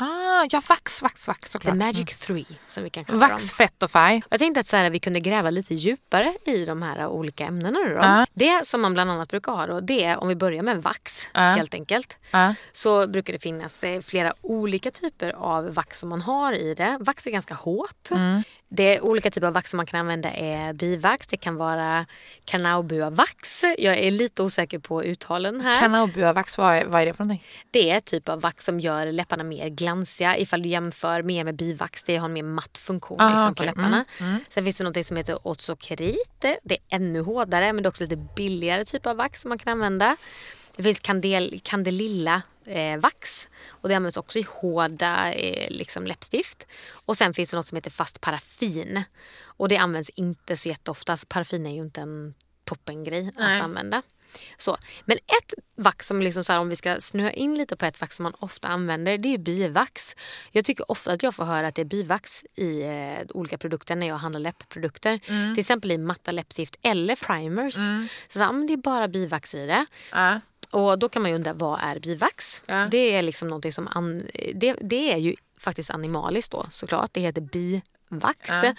Ah, 0.00 0.46
ja, 0.50 0.62
vax, 0.68 1.02
vax, 1.02 1.28
vax 1.28 1.40
The 1.40 1.48
såklart. 1.48 1.76
magic 1.76 2.18
three 2.18 2.46
som 2.66 2.82
vi 2.84 2.90
kan 2.90 3.04
kalla 3.04 3.18
dem. 3.18 3.28
Vax, 3.30 3.50
fett 3.52 3.82
och 3.82 3.90
färg. 3.90 4.22
Jag 4.30 4.38
tänkte 4.38 4.60
att 4.60 4.66
så 4.66 4.76
här, 4.76 4.90
vi 4.90 5.00
kunde 5.00 5.20
gräva 5.20 5.50
lite 5.50 5.74
djupare 5.74 6.34
i 6.46 6.64
de 6.64 6.82
här 6.82 7.06
olika 7.06 7.44
ämnena. 7.44 7.78
Nu 7.84 7.88
då. 7.94 8.00
Ja. 8.00 8.26
Det 8.32 8.66
som 8.66 8.80
man 8.80 8.94
bland 8.94 9.10
annat 9.10 9.28
brukar 9.28 9.52
ha 9.52 9.66
då, 9.66 9.80
det 9.80 10.04
är 10.04 10.16
om 10.18 10.28
vi 10.28 10.36
börjar 10.36 10.62
med 10.62 10.82
vax 10.82 11.30
Ja. 11.34 11.40
helt 11.40 11.74
enkelt. 11.74 12.18
Ja. 12.30 12.54
Så 12.72 13.06
brukar 13.06 13.32
det 13.32 13.38
finnas 13.38 13.84
eh, 13.84 14.00
flera 14.00 14.32
olika 14.40 14.90
typer 14.90 15.30
av 15.30 15.74
vax 15.74 15.98
som 15.98 16.08
man 16.08 16.20
har 16.22 16.52
i 16.52 16.74
det. 16.74 16.96
Vax 17.00 17.26
är 17.26 17.30
ganska 17.30 17.54
hårt. 17.54 18.10
Mm. 18.10 18.42
Det 18.72 18.96
är 18.96 19.00
olika 19.00 19.30
typer 19.30 19.46
av 19.46 19.52
vax 19.52 19.70
som 19.70 19.76
man 19.76 19.86
kan 19.86 20.00
använda 20.00 20.30
är 20.32 20.72
bivax. 20.72 21.26
Det 21.26 21.36
kan 21.36 21.56
vara 21.56 22.06
kanaubua-vax. 22.44 23.64
Jag 23.78 23.98
är 23.98 24.10
lite 24.10 24.42
osäker 24.42 24.78
på 24.78 25.04
uttalen 25.04 25.60
här. 25.60 25.74
Kanaubua-vax, 25.74 26.58
vad 26.58 26.74
är, 26.74 26.84
vad 26.84 27.02
är 27.02 27.06
det 27.06 27.14
för 27.14 27.24
någonting? 27.24 27.44
Det 27.70 27.90
är 27.90 27.96
ett 27.96 28.04
typ 28.04 28.28
av 28.28 28.40
vax 28.40 28.64
som 28.64 28.80
gör 28.80 29.12
läpparna 29.12 29.44
mer 29.44 29.68
glansiga 29.68 30.36
ifall 30.38 30.62
du 30.62 30.68
jämför 30.68 31.22
mer 31.22 31.44
med 31.44 31.56
bivax. 31.56 32.04
Det 32.04 32.16
har 32.16 32.24
en 32.28 32.32
mer 32.32 32.42
matt 32.42 32.78
funktion 32.78 33.20
Aha, 33.20 33.28
liksom, 33.30 33.54
på 33.54 33.62
okej. 33.62 33.66
läpparna. 33.66 34.04
Mm, 34.20 34.44
Sen 34.50 34.64
finns 34.64 34.78
det 34.78 34.84
något 34.84 35.06
som 35.06 35.16
heter 35.16 35.46
ozokerit. 35.48 36.44
Det 36.62 36.74
är 36.74 36.96
ännu 36.96 37.20
hårdare 37.20 37.72
men 37.72 37.82
det 37.82 37.86
är 37.86 37.88
också 37.90 38.04
lite 38.04 38.16
billigare 38.36 38.84
typ 38.84 39.06
av 39.06 39.16
vax 39.16 39.40
som 39.42 39.48
man 39.48 39.58
kan 39.58 39.72
använda. 39.72 40.16
Det 40.76 40.82
finns 40.82 41.00
kandel, 41.00 41.60
kandelilla 41.64 42.42
eh, 42.66 42.96
vax 42.98 43.48
och 43.68 43.88
det 43.88 43.94
används 43.94 44.16
också 44.16 44.38
i 44.38 44.46
hårda 44.48 45.32
eh, 45.32 45.70
liksom 45.70 46.06
läppstift. 46.06 46.66
Och 47.06 47.16
sen 47.16 47.34
finns 47.34 47.50
det 47.50 47.56
något 47.56 47.66
som 47.66 47.76
heter 47.76 47.90
fast 47.90 48.20
paraffin. 48.20 49.02
Och 49.42 49.68
det 49.68 49.76
används 49.76 50.10
inte 50.10 50.56
så 50.56 50.68
jätteofta. 50.68 51.12
Alltså 51.12 51.26
paraffin 51.26 51.66
är 51.66 51.74
ju 51.74 51.80
inte 51.80 52.00
en 52.00 52.34
toppengrej 52.64 53.32
Nej. 53.36 53.56
att 53.56 53.62
använda. 53.62 54.02
Så. 54.58 54.76
Men 55.04 55.16
ett 55.16 55.54
vax 55.76 56.06
som 56.06 56.22
liksom 56.22 56.44
så 56.44 56.52
här, 56.52 56.60
om 56.60 56.68
vi 56.68 56.76
ska 56.76 57.00
snöa 57.00 57.30
in 57.30 57.54
lite 57.58 57.76
på 57.76 57.86
ett 57.86 58.00
vax 58.00 58.16
som 58.16 58.22
man 58.22 58.34
ofta 58.38 58.68
använder 58.68 59.18
det 59.18 59.34
är 59.34 59.38
bivax. 59.38 60.16
Jag 60.52 60.64
tycker 60.64 60.90
ofta 60.90 61.12
att 61.12 61.22
jag 61.22 61.34
får 61.34 61.44
höra 61.44 61.66
att 61.66 61.74
det 61.74 61.82
är 61.82 61.86
bivax 61.86 62.44
i 62.56 62.82
eh, 62.82 63.26
olika 63.34 63.58
produkter 63.58 63.96
när 63.96 64.08
jag 64.08 64.16
handlar 64.16 64.40
läppprodukter. 64.40 65.18
Till 65.18 65.58
exempel 65.58 65.90
i 65.90 65.98
matta 65.98 66.32
läppstift 66.32 66.78
eller 66.82 67.16
primers. 67.16 67.74
Så, 67.74 68.38
så 68.38 68.44
här, 68.44 68.52
men 68.52 68.66
det 68.66 68.72
är 68.72 68.76
bara 68.76 69.08
bivax 69.08 69.54
i 69.54 69.66
det. 69.66 69.86
Ja. 70.12 70.40
Och 70.70 70.98
då 70.98 71.08
kan 71.08 71.22
man 71.22 71.30
ju 71.30 71.34
undra 71.34 71.52
vad 71.52 71.80
är 71.82 71.98
bivax? 71.98 72.62
Ja. 72.66 72.88
Det 72.90 73.16
är 73.16 73.22
liksom 73.22 73.48
någonting 73.48 73.72
som 73.72 73.88
an, 73.88 74.26
det, 74.54 74.76
det 74.80 75.12
är 75.12 75.16
ju 75.16 75.34
faktiskt 75.58 75.90
animaliskt 75.90 76.52
då 76.52 76.66
såklart. 76.70 77.10
Det 77.12 77.20
heter 77.20 77.40
bivax. 77.40 78.48
Ja. 78.48 78.74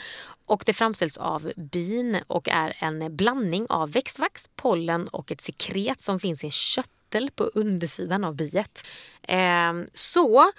Och 0.45 0.63
det 0.65 0.73
framställs 0.73 1.17
av 1.17 1.51
bin 1.55 2.19
och 2.27 2.49
är 2.49 2.73
en 2.79 3.15
blandning 3.15 3.67
av 3.69 3.91
växtvax, 3.91 4.49
pollen 4.55 5.07
och 5.07 5.31
ett 5.31 5.41
sekret 5.41 6.01
som 6.01 6.19
finns 6.19 6.43
i 6.43 6.47
en 6.47 6.51
köttel 6.51 7.31
på 7.35 7.43
undersidan 7.43 8.23
av 8.23 8.35
biet. 8.35 8.85
Ehm, 9.21 9.87
så 9.93 10.51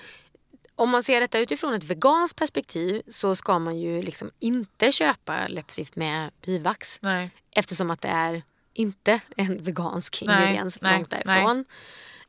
om 0.74 0.90
man 0.90 1.02
ser 1.02 1.20
detta 1.20 1.38
utifrån 1.38 1.74
ett 1.74 1.84
veganskt 1.84 2.38
perspektiv 2.38 3.02
så 3.08 3.34
ska 3.34 3.58
man 3.58 3.78
ju 3.78 4.02
liksom 4.02 4.30
inte 4.38 4.92
köpa 4.92 5.46
läppstift 5.48 5.96
med 5.96 6.30
bivax. 6.44 6.98
Nej. 7.02 7.30
Eftersom 7.54 7.90
att 7.90 8.00
det 8.00 8.08
är 8.08 8.42
inte 8.72 9.20
en 9.36 9.62
vegansk 9.62 10.22
Nej, 10.26 10.36
ingrediens 10.42 10.78
nej, 10.80 10.94
långt 10.94 11.10
därifrån. 11.10 11.64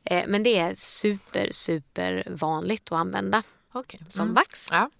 Eh, 0.04 0.24
Men 0.28 0.42
det 0.42 0.58
är 0.58 0.74
super, 0.74 1.48
super 1.52 2.26
vanligt 2.30 2.92
att 2.92 2.98
använda 2.98 3.42
Okej. 3.72 4.00
som 4.08 4.22
Mm. 4.22 4.34
vax. 4.34 4.68
Ja. 4.70 4.90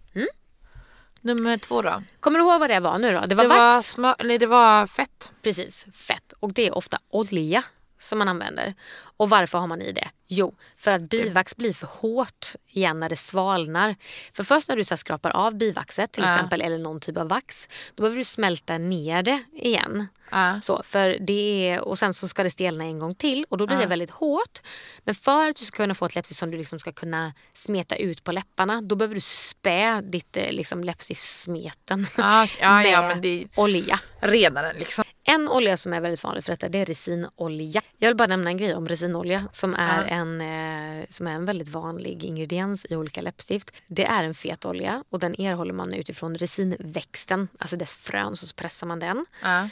Nummer 1.21 1.59
två 1.59 1.83
då? 1.83 2.03
Kommer 2.21 2.39
du 2.39 2.45
ihåg 2.45 2.61
vad 2.61 2.71
det 2.71 2.81
var 2.81 2.99
nu 2.99 3.13
då? 3.13 3.21
Det 3.27 3.35
var 3.35 3.45
Det 3.45 3.49
vax. 3.49 3.61
var, 3.61 3.83
smör, 3.83 4.15
nej, 4.25 4.39
det 4.39 4.47
var 4.47 4.87
fett. 4.87 5.33
Precis, 5.43 5.87
fett. 5.93 6.33
Och 6.41 6.53
det 6.53 6.67
är 6.67 6.75
ofta 6.77 6.99
olja 7.09 7.65
som 7.99 8.19
man 8.19 8.29
använder. 8.29 8.75
Och 9.17 9.31
varför 9.31 9.59
har 9.59 9.67
man 9.67 9.83
i 9.83 9.93
det? 9.93 10.09
Jo, 10.27 10.55
för 10.77 10.91
att 10.91 11.03
bivax 11.03 11.57
blir 11.57 11.73
för 11.73 11.87
hårt 11.87 12.47
igen 12.69 13.01
när 13.01 13.09
det 13.09 13.17
svalnar. 13.17 13.97
För 14.33 14.45
först 14.45 14.69
när 14.69 14.77
du 14.77 14.85
så 14.85 14.97
skrapar 14.97 15.31
av 15.31 15.55
bivaxet 15.55 16.13
till 16.13 16.23
Ja. 16.23 16.35
exempel 16.35 16.61
eller 16.63 16.79
någon 16.79 17.01
typ 17.01 17.17
av 17.17 17.29
vax, 17.29 17.69
då 17.95 18.03
behöver 18.03 18.17
du 18.17 18.25
smälta 18.25 18.77
ner 18.79 19.23
det 19.23 19.43
igen. 19.53 20.07
Ja. 20.31 20.61
Så, 20.63 20.83
för 20.85 21.17
det 21.21 21.69
är, 21.69 21.81
och 21.81 21.99
sen 21.99 22.15
så 22.15 22.29
ska 22.29 22.43
det 22.43 22.51
stelna 22.51 22.85
en 22.85 22.99
gång 22.99 23.15
till 23.15 23.47
och 23.49 23.59
då 23.59 23.67
blir 23.67 23.77
det 23.77 23.87
väldigt 23.87 24.11
hårt. 24.11 24.63
Men 25.05 25.15
för 25.15 25.49
att 25.51 25.57
du 25.57 25.65
ska 25.65 25.77
kunna 25.77 25.95
få 25.95 26.05
ett 26.07 26.15
läppstift 26.15 26.39
som 26.39 26.51
du 26.51 26.59
liksom 26.59 26.79
ska 26.79 26.93
kunna 26.93 27.33
smeta 27.55 27.97
ut 27.97 28.25
på 28.25 28.33
läpparna, 28.33 28.81
då 28.81 28.97
behöver 28.97 29.15
du 29.15 29.21
spä 29.21 30.01
ditt 30.01 30.37
eh, 30.37 30.51
liksom, 30.53 30.85
läppstiftssmeten 30.85 32.07
Ja, 32.17 32.49
ja, 32.61 32.83
ja, 32.87 33.03
med 33.03 33.25
är 33.27 33.45
olja. 33.57 34.01
redaren 34.21 34.77
liksom. 34.77 35.05
En 35.27 35.49
olja 35.49 35.77
som 35.77 35.93
är 35.93 36.01
väldigt 36.01 36.25
vanligt 36.25 36.45
för 36.45 36.53
detta 36.53 36.69
det 36.69 36.79
är 36.79 36.87
resinolja. 36.87 37.83
Jag 37.99 38.09
vill 38.09 38.17
bara 38.17 38.29
nämna 38.29 38.51
en 38.51 38.57
grej 38.57 38.75
om 38.75 38.89
resinolja 39.05 39.49
som 39.53 39.75
är, 39.75 40.05
en, 40.05 40.41
eh, 40.41 41.07
som 41.09 41.27
är 41.27 41.35
en 41.35 41.45
väldigt 41.45 41.69
vanlig 41.69 42.25
ingrediens 42.25 42.87
i 42.91 42.97
olika 42.97 43.23
läppstift. 43.23 43.71
Det 43.89 44.05
är 44.05 44.25
en 44.25 44.35
fet 44.35 44.65
olja 44.65 45.05
och 45.11 45.19
den 45.19 45.41
erhåller 45.41 45.73
man 45.73 45.95
utifrån 45.95 46.35
resinväxten, 46.35 47.49
alltså 47.59 47.77
dess 47.77 47.95
frön, 47.95 48.37
så 48.37 48.55
pressar 48.55 48.87
man 48.87 49.01
den. 49.01 49.27
Ja. 49.43 49.69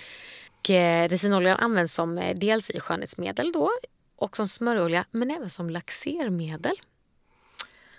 Och, 0.59 0.71
eh, 0.71 1.09
resinoljan 1.09 1.57
används 1.57 1.95
som 1.95 2.19
eh, 2.19 2.35
dels 2.37 2.71
i 2.71 2.81
skönhetsmedel 2.81 3.53
då 3.53 3.71
och 4.17 4.37
som 4.37 4.49
smörjolja 4.49 5.05
men 5.11 5.31
även 5.31 5.51
som 5.51 5.71
laxermedel. 5.71 6.75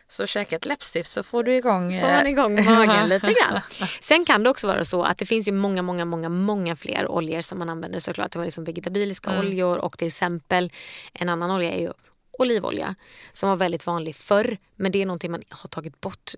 Så 0.07 0.27
käka 0.27 0.55
ett 0.55 0.65
läppstift 0.65 1.09
så 1.09 1.23
får 1.23 1.43
du 1.43 1.55
igång... 1.55 1.91
får 1.91 2.07
man 2.07 2.25
eh, 2.25 2.31
igång 2.31 2.65
magen 2.65 3.09
lite 3.09 3.33
grann. 3.33 3.61
Sen 4.01 4.25
kan 4.25 4.43
det 4.43 4.49
också 4.49 4.67
vara 4.67 4.85
så 4.85 5.03
att 5.03 5.17
det 5.17 5.25
finns 5.25 5.47
ju 5.47 5.51
många, 5.51 5.81
många, 5.81 6.05
många, 6.05 6.29
många 6.29 6.75
fler 6.75 7.11
oljor 7.11 7.41
som 7.41 7.59
man 7.59 7.69
använder 7.69 7.99
såklart. 7.99 8.31
Det 8.31 8.37
var 8.39 8.45
liksom 8.45 8.63
vegetabiliska 8.63 9.29
Mm. 9.29 9.45
oljor 9.45 9.77
och 9.77 9.97
till 9.97 10.07
exempel 10.07 10.71
en 11.13 11.29
annan 11.29 11.51
olja 11.51 11.71
är 11.71 11.79
ju 11.79 11.91
olivolja 12.37 12.95
som 13.31 13.49
var 13.49 13.55
väldigt 13.55 13.85
vanlig 13.85 14.15
förr 14.15 14.57
men 14.75 14.91
det 14.91 15.01
är 15.01 15.05
någonting 15.05 15.31
man 15.31 15.41
har 15.49 15.67
tagit 15.67 16.01
bort 16.01 16.31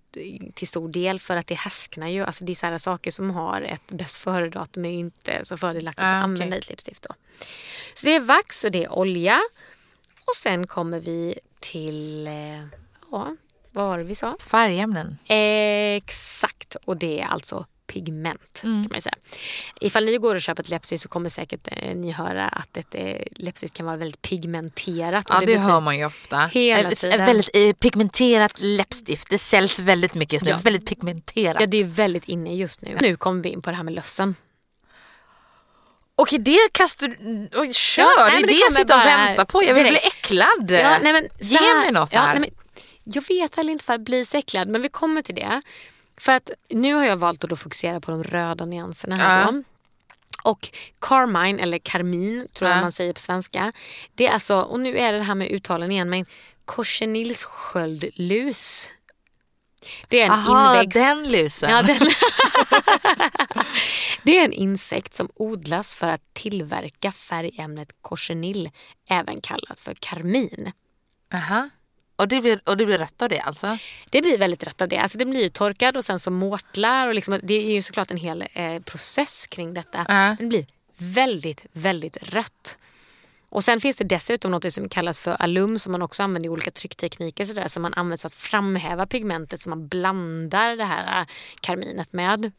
till 0.53 0.67
stor 0.67 0.89
del 0.89 1.19
för 1.19 1.35
att 1.35 1.47
det 1.47 1.55
härsknar 1.55 2.07
ju. 2.07 2.23
Alltså 2.23 2.45
det 2.45 2.51
är 2.51 2.55
så 2.55 2.65
här 2.65 2.77
saker 2.77 3.11
som 3.11 3.29
har 3.31 3.61
ett 3.61 3.87
bäst 3.87 4.17
före-datum 4.17 4.85
är 4.85 4.89
ju 4.89 4.95
inte 4.97 5.39
så 5.45 5.57
fördelaktigt 5.57 6.03
Ah, 6.03 6.07
att 6.07 6.23
använda 6.23 6.55
i 6.55 6.59
ett 6.59 6.69
läppstift 6.69 7.03
då. 7.09 7.15
Så 7.93 8.05
det 8.05 8.15
är 8.15 8.19
vax 8.19 8.63
och 8.63 8.71
det 8.71 8.83
är 8.83 8.91
olja 8.91 9.41
och 10.25 10.35
sen 10.35 10.67
kommer 10.67 10.99
vi 10.99 11.39
till, 11.59 12.27
eh, 12.27 12.33
ja 13.11 13.35
vad 13.75 13.87
var 13.87 13.97
det 13.97 14.03
vi 14.03 14.15
sa? 14.15 14.37
Färgämnen. 14.39 15.17
Exakt, 15.97 16.75
och 16.85 16.97
det 16.97 17.19
är 17.21 17.25
alltså 17.25 17.65
pigment 17.87 18.61
Mm. 18.63 18.83
kan 18.83 18.89
man 18.89 18.97
ju 18.97 19.01
säga. 19.01 19.15
Ifall 19.81 20.05
ni 20.05 20.17
går 20.17 20.35
och 20.35 20.41
köper 20.41 20.63
ett 20.63 20.69
läppstift 20.69 21.03
så 21.03 21.09
kommer 21.09 21.29
säkert 21.29 21.67
eh, 21.71 21.95
ni 21.95 22.11
höra 22.11 22.47
att 22.47 22.77
ett 22.77 22.95
eh, 22.95 23.15
läppstift 23.35 23.73
kan 23.73 23.85
vara 23.85 23.97
väldigt 23.97 24.21
pigmenterat. 24.21 25.25
Ja 25.29 25.39
det, 25.39 25.45
betyder- 25.45 25.61
hör 25.63 25.79
man 25.81 25.97
ju 25.97 26.05
ofta. 26.05 26.45
Hela 26.53 26.89
ett, 26.91 26.97
tiden. 26.99 27.21
ett 27.21 27.27
väldigt 27.29 27.49
eh, 27.53 27.73
pigmenterat 27.73 28.53
läppstift. 28.59 29.29
Det 29.29 29.37
säljs 29.37 29.79
väldigt 29.79 30.13
mycket 30.13 30.33
just 30.33 30.45
nu. 30.45 30.51
Ja. 30.51 30.57
Väldigt 30.63 30.89
pigmenterat. 30.89 31.57
Ja, 31.59 31.65
det 31.65 31.77
är 31.77 31.83
väldigt 31.85 32.25
inne 32.25 32.55
just 32.55 32.81
nu. 32.81 32.97
Nu 33.01 33.15
kommer 33.15 33.43
vi 33.43 33.49
in 33.49 33.61
på 33.61 33.69
det 33.69 33.75
här 33.75 33.83
med 33.83 33.93
lössen. 33.93 34.35
Okej 36.15 36.39
det 36.39 36.57
kastar 36.71 37.07
du... 37.07 37.49
Oj, 37.61 37.73
kör! 37.73 38.03
Ja, 38.03 38.15
nej, 38.17 38.31
det 38.31 38.37
är 38.37 38.41
det 38.41 38.47
det 38.47 38.53
jag 38.59 38.71
sitter 38.73 38.99
och 38.99 39.05
väntar 39.05 39.45
på. 39.45 39.63
Jag 39.63 39.73
vill 39.75 39.83
direkt. 39.83 40.01
bli 40.01 40.07
äcklad. 40.09 40.71
Ja, 40.71 40.97
nej, 41.03 41.13
men, 41.13 41.27
Ge 41.39 41.57
här- 41.57 41.79
mig 41.81 41.91
något 41.91 42.13
ja, 42.13 42.19
här. 42.21 42.39
nej, 42.39 42.39
men, 42.39 42.64
jag 43.05 43.27
vet 43.27 43.55
heller 43.55 43.71
inte 43.71 43.85
för 43.85 43.93
att 43.93 44.01
bli 44.01 44.25
så 44.25 44.37
äcklad 44.37 44.67
men 44.67 44.81
vi 44.81 44.89
kommer 44.89 45.21
till 45.21 45.35
det. 45.35 45.61
För 46.17 46.31
att 46.31 46.49
nu 46.69 46.93
har 46.93 47.05
jag 47.05 47.17
valt 47.17 47.43
att 47.43 47.49
då 47.49 47.55
fokusera 47.55 47.99
på 48.01 48.11
de 48.11 48.23
röda 48.23 48.65
nyanserna 48.65 49.15
här 49.15 49.51
då. 49.51 49.63
Och 50.43 50.69
carmine, 50.99 51.59
eller 51.61 51.77
karmin 51.79 52.47
tror 52.53 52.69
jag 52.69 52.77
Ja. 52.77 52.81
man 52.81 52.91
säger 52.91 53.13
på 53.13 53.19
svenska. 53.19 53.71
Det 54.15 54.27
är 54.27 54.31
alltså, 54.31 54.61
och 54.61 54.79
nu 54.79 54.97
är 54.97 55.11
det 55.11 55.17
det 55.17 55.23
här 55.23 55.35
med 55.35 55.47
uttalen 55.51 55.91
igen, 55.91 56.09
men 56.09 56.25
korsenilssköldlus. 56.65 58.91
Det 60.07 60.21
är 60.21 60.25
en 60.25 60.31
Aha, 60.31 60.71
inväxt... 60.73 60.93
den 60.93 61.31
lusen. 61.31 61.69
Ja, 61.71 61.81
den... 61.83 61.99
det 64.23 64.37
är 64.37 64.45
en 64.45 64.53
insekt 64.53 65.13
som 65.13 65.29
odlas 65.35 65.93
för 65.93 66.07
att 66.09 66.33
tillverka 66.33 67.11
färgämnet 67.11 67.91
korsenill, 68.01 68.69
även 69.09 69.41
kallat 69.41 69.79
för 69.79 69.93
karmin. 69.99 70.71
Aha. 71.33 71.69
Och, 72.15 72.27
det 72.27 72.41
blir, 72.41 72.61
och 72.63 72.77
det 72.77 72.85
blir 72.85 72.97
rött 72.97 73.21
av 73.21 73.29
det 73.29 73.39
alltså? 73.39 73.77
Det 74.09 74.21
blir 74.21 74.37
väldigt 74.37 74.63
rött 74.63 74.81
av 74.81 74.87
det. 74.87 74.97
Alltså 74.97 75.17
det 75.17 75.25
blir 75.25 75.41
ju 75.41 75.49
torkad 75.49 75.97
och 75.97 76.03
sen 76.03 76.19
så 76.19 76.31
mortlar. 76.31 77.07
Och 77.07 77.15
liksom, 77.15 77.39
det 77.43 77.53
är 77.53 77.71
ju 77.71 77.81
såklart 77.81 78.11
en 78.11 78.17
hel 78.17 78.45
eh, 78.53 78.79
process 78.79 79.47
kring 79.47 79.73
detta. 79.73 80.05
Men 80.07 80.37
det 80.37 80.45
blir 80.45 80.65
väldigt, 80.97 81.65
väldigt 81.71 82.17
rött. 82.21 82.77
Och 83.49 83.63
sen 83.63 83.79
finns 83.79 83.97
det 83.97 84.03
dessutom 84.03 84.51
något 84.51 84.73
som 84.73 84.89
kallas 84.89 85.19
för 85.19 85.31
alum 85.31 85.79
som 85.79 85.91
man 85.91 86.01
också 86.01 86.23
använder 86.23 86.47
i 86.47 86.49
olika 86.49 86.71
trycktekniker 86.71 87.43
sådär, 87.43 87.67
som 87.67 87.81
man 87.81 87.93
använder 87.93 88.17
för 88.17 88.27
att 88.27 88.33
framhäva 88.33 89.05
pigmentet 89.05 89.61
som 89.61 89.69
man 89.69 89.87
blandar 89.87 90.75
det 90.75 90.85
här 90.85 91.21
äh, 91.21 91.27
karminet 91.61 92.13
med. 92.13 92.51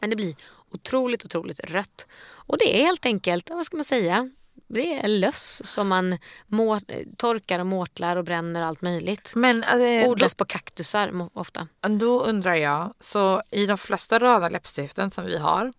Men 0.00 0.10
det 0.10 0.16
blir 0.16 0.34
otroligt, 0.70 1.24
otroligt 1.24 1.60
rött. 1.60 2.06
Och 2.22 2.58
det 2.58 2.80
är 2.80 2.84
helt 2.84 3.06
enkelt, 3.06 3.50
vad 3.50 3.64
ska 3.64 3.76
man 3.76 3.84
säga, 3.84 4.30
det 4.68 4.94
är 4.98 5.08
löss 5.08 5.60
som 5.64 5.88
man 5.88 6.18
må, 6.46 6.80
torkar 7.16 7.58
och 7.58 7.66
mortlar 7.66 8.16
och 8.16 8.24
bränner 8.24 8.62
allt 8.62 8.82
möjligt. 8.82 9.32
Men 9.36 9.62
eh, 9.62 10.08
Odlas 10.08 10.34
på 10.34 10.44
kaktusar 10.44 11.28
ofta. 11.32 11.68
då, 11.80 11.88
då 11.88 12.20
undrar 12.24 12.54
jag, 12.54 12.94
så 13.00 13.42
i 13.50 13.66
de 13.66 13.78
flesta 13.78 14.18
röda 14.18 14.48
läppstiften 14.48 15.10
som 15.10 15.24
vi 15.24 15.38
har, 15.38 15.72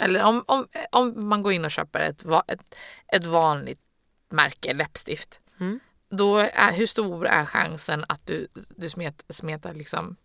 eller 0.00 0.24
om, 0.24 0.44
om, 0.46 0.66
om 0.92 1.28
man 1.28 1.42
går 1.42 1.52
in 1.52 1.64
och 1.64 1.70
köper 1.70 2.00
ett, 2.00 2.24
ett, 2.46 2.74
ett 3.12 3.26
vanligt 3.26 3.80
märke 4.30 4.74
läppstift, 4.74 5.40
Mm. 5.60 5.80
då 6.10 6.38
är, 6.38 6.72
hur 6.72 6.86
stor 6.86 7.26
är 7.26 7.44
chansen 7.44 8.04
att 8.08 8.26
du, 8.26 8.46
du 8.76 8.88
smet, 8.90 9.24
smetar 9.28 9.74
liksom 9.74 10.16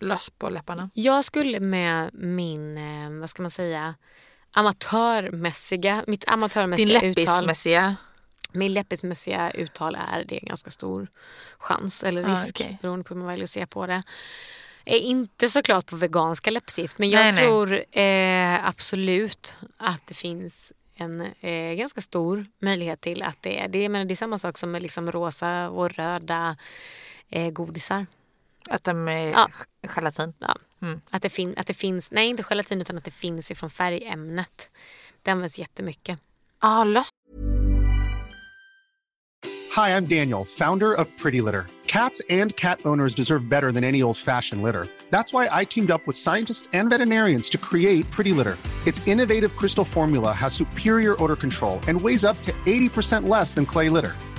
löss 0.00 0.30
på 0.30 0.50
läpparna? 0.50 0.90
Jag 0.94 1.24
skulle 1.24 1.60
med 1.60 2.10
min, 2.14 2.78
eh, 2.78 3.20
vad 3.20 3.30
ska 3.30 3.42
man 3.42 3.50
säga, 3.50 3.94
amatörmässiga, 4.52 6.04
mitt 6.06 6.20
Din 6.20 6.30
amatörmässiga 6.34 7.00
uttal. 7.02 7.08
läppismässiga... 7.26 7.96
Min 8.54 8.74
läppismässiga 8.74 9.50
uttal 9.50 9.94
är 9.94 10.24
det 10.28 10.36
är 10.42 10.46
ganska 10.46 10.70
stor 10.70 11.06
chans 11.58 12.02
eller 12.04 12.24
Ah, 12.24 12.32
risk 12.32 12.56
okej. 12.60 12.78
beroende 12.82 13.04
på 13.04 13.14
hur 13.14 13.18
man 13.18 13.28
väljer 13.28 13.42
att 13.44 13.50
se 13.50 13.66
på 13.66 13.86
det. 13.86 14.02
Är 14.84 14.98
inte 14.98 15.48
såklart 15.48 15.86
på 15.86 15.96
veganska 15.96 16.50
läppstift 16.50 16.98
men 16.98 17.10
jag 17.10 17.18
Nej, 17.20 17.32
nej. 17.32 17.44
tror 17.44 17.98
eh, 17.98 18.68
absolut 18.68 19.56
att 19.76 20.06
det 20.06 20.14
finns 20.14 20.72
en 20.94 21.20
eh, 21.40 21.74
ganska 21.74 22.00
stor 22.00 22.46
möjlighet 22.58 23.00
till 23.00 23.22
att 23.22 23.42
det 23.42 23.60
är 23.60 23.68
det. 23.68 23.88
Men 23.88 24.08
det 24.08 24.14
är 24.14 24.16
samma 24.16 24.38
sak 24.38 24.58
som 24.58 24.70
med 24.70 24.82
liksom 24.82 25.12
rosa 25.12 25.68
och 25.70 25.90
röda 25.90 26.56
eh, 27.30 27.50
godisar. 27.50 28.06
Att 28.70 28.84
de 28.84 29.08
är 29.08 29.30
Ja. 29.30 29.48
gelatin. 29.88 30.34
Ja. 30.38 30.56
Mm. 30.82 31.00
Att, 31.10 31.22
det 31.22 31.28
fin- 31.30 31.54
att 31.56 31.66
det 31.66 31.74
finns, 31.74 32.10
nej 32.10 32.28
inte 32.28 32.42
gelatin 32.50 32.80
utan 32.80 32.96
att 32.98 33.04
det 33.04 33.10
finns 33.10 33.50
ifrån 33.50 33.70
färgämnet. 33.70 34.68
Det 35.22 35.30
används 35.30 35.58
jättemycket. 35.58 36.18
Ah, 36.58 36.84
löss. 36.84 37.08
Hi, 39.76 39.88
I'm 39.90 40.06
Daniel, 40.06 40.44
founder 40.44 40.92
of 41.00 41.08
Pretty 41.22 41.40
Litter. 41.40 41.66
Cats 41.86 42.22
and 42.30 42.56
cat 42.56 42.78
owners 42.86 43.14
deserve 43.14 43.44
better 43.48 43.72
than 43.72 43.84
any 43.84 44.02
old 44.02 44.16
fashioned 44.16 44.62
litter. 44.62 44.86
That's 45.10 45.32
why 45.32 45.48
I 45.62 45.64
teamed 45.66 45.90
up 45.90 46.02
with 46.06 46.16
scientists 46.18 46.68
and 46.72 46.90
veterinarians 46.90 47.50
to 47.50 47.58
create 47.58 48.10
Pretty 48.10 48.32
Litter. 48.32 48.56
Its 48.86 49.06
innovative 49.08 49.56
crystal 49.56 49.84
formula 49.84 50.32
has 50.32 50.54
superior 50.54 51.16
odor 51.22 51.36
control 51.36 51.80
and 51.88 52.00
weighs 52.00 52.24
up 52.24 52.36
to 52.42 52.52
80% 52.66 53.28
less 53.28 53.54
than 53.54 53.66
clay 53.66 53.88
litter. 53.90 54.12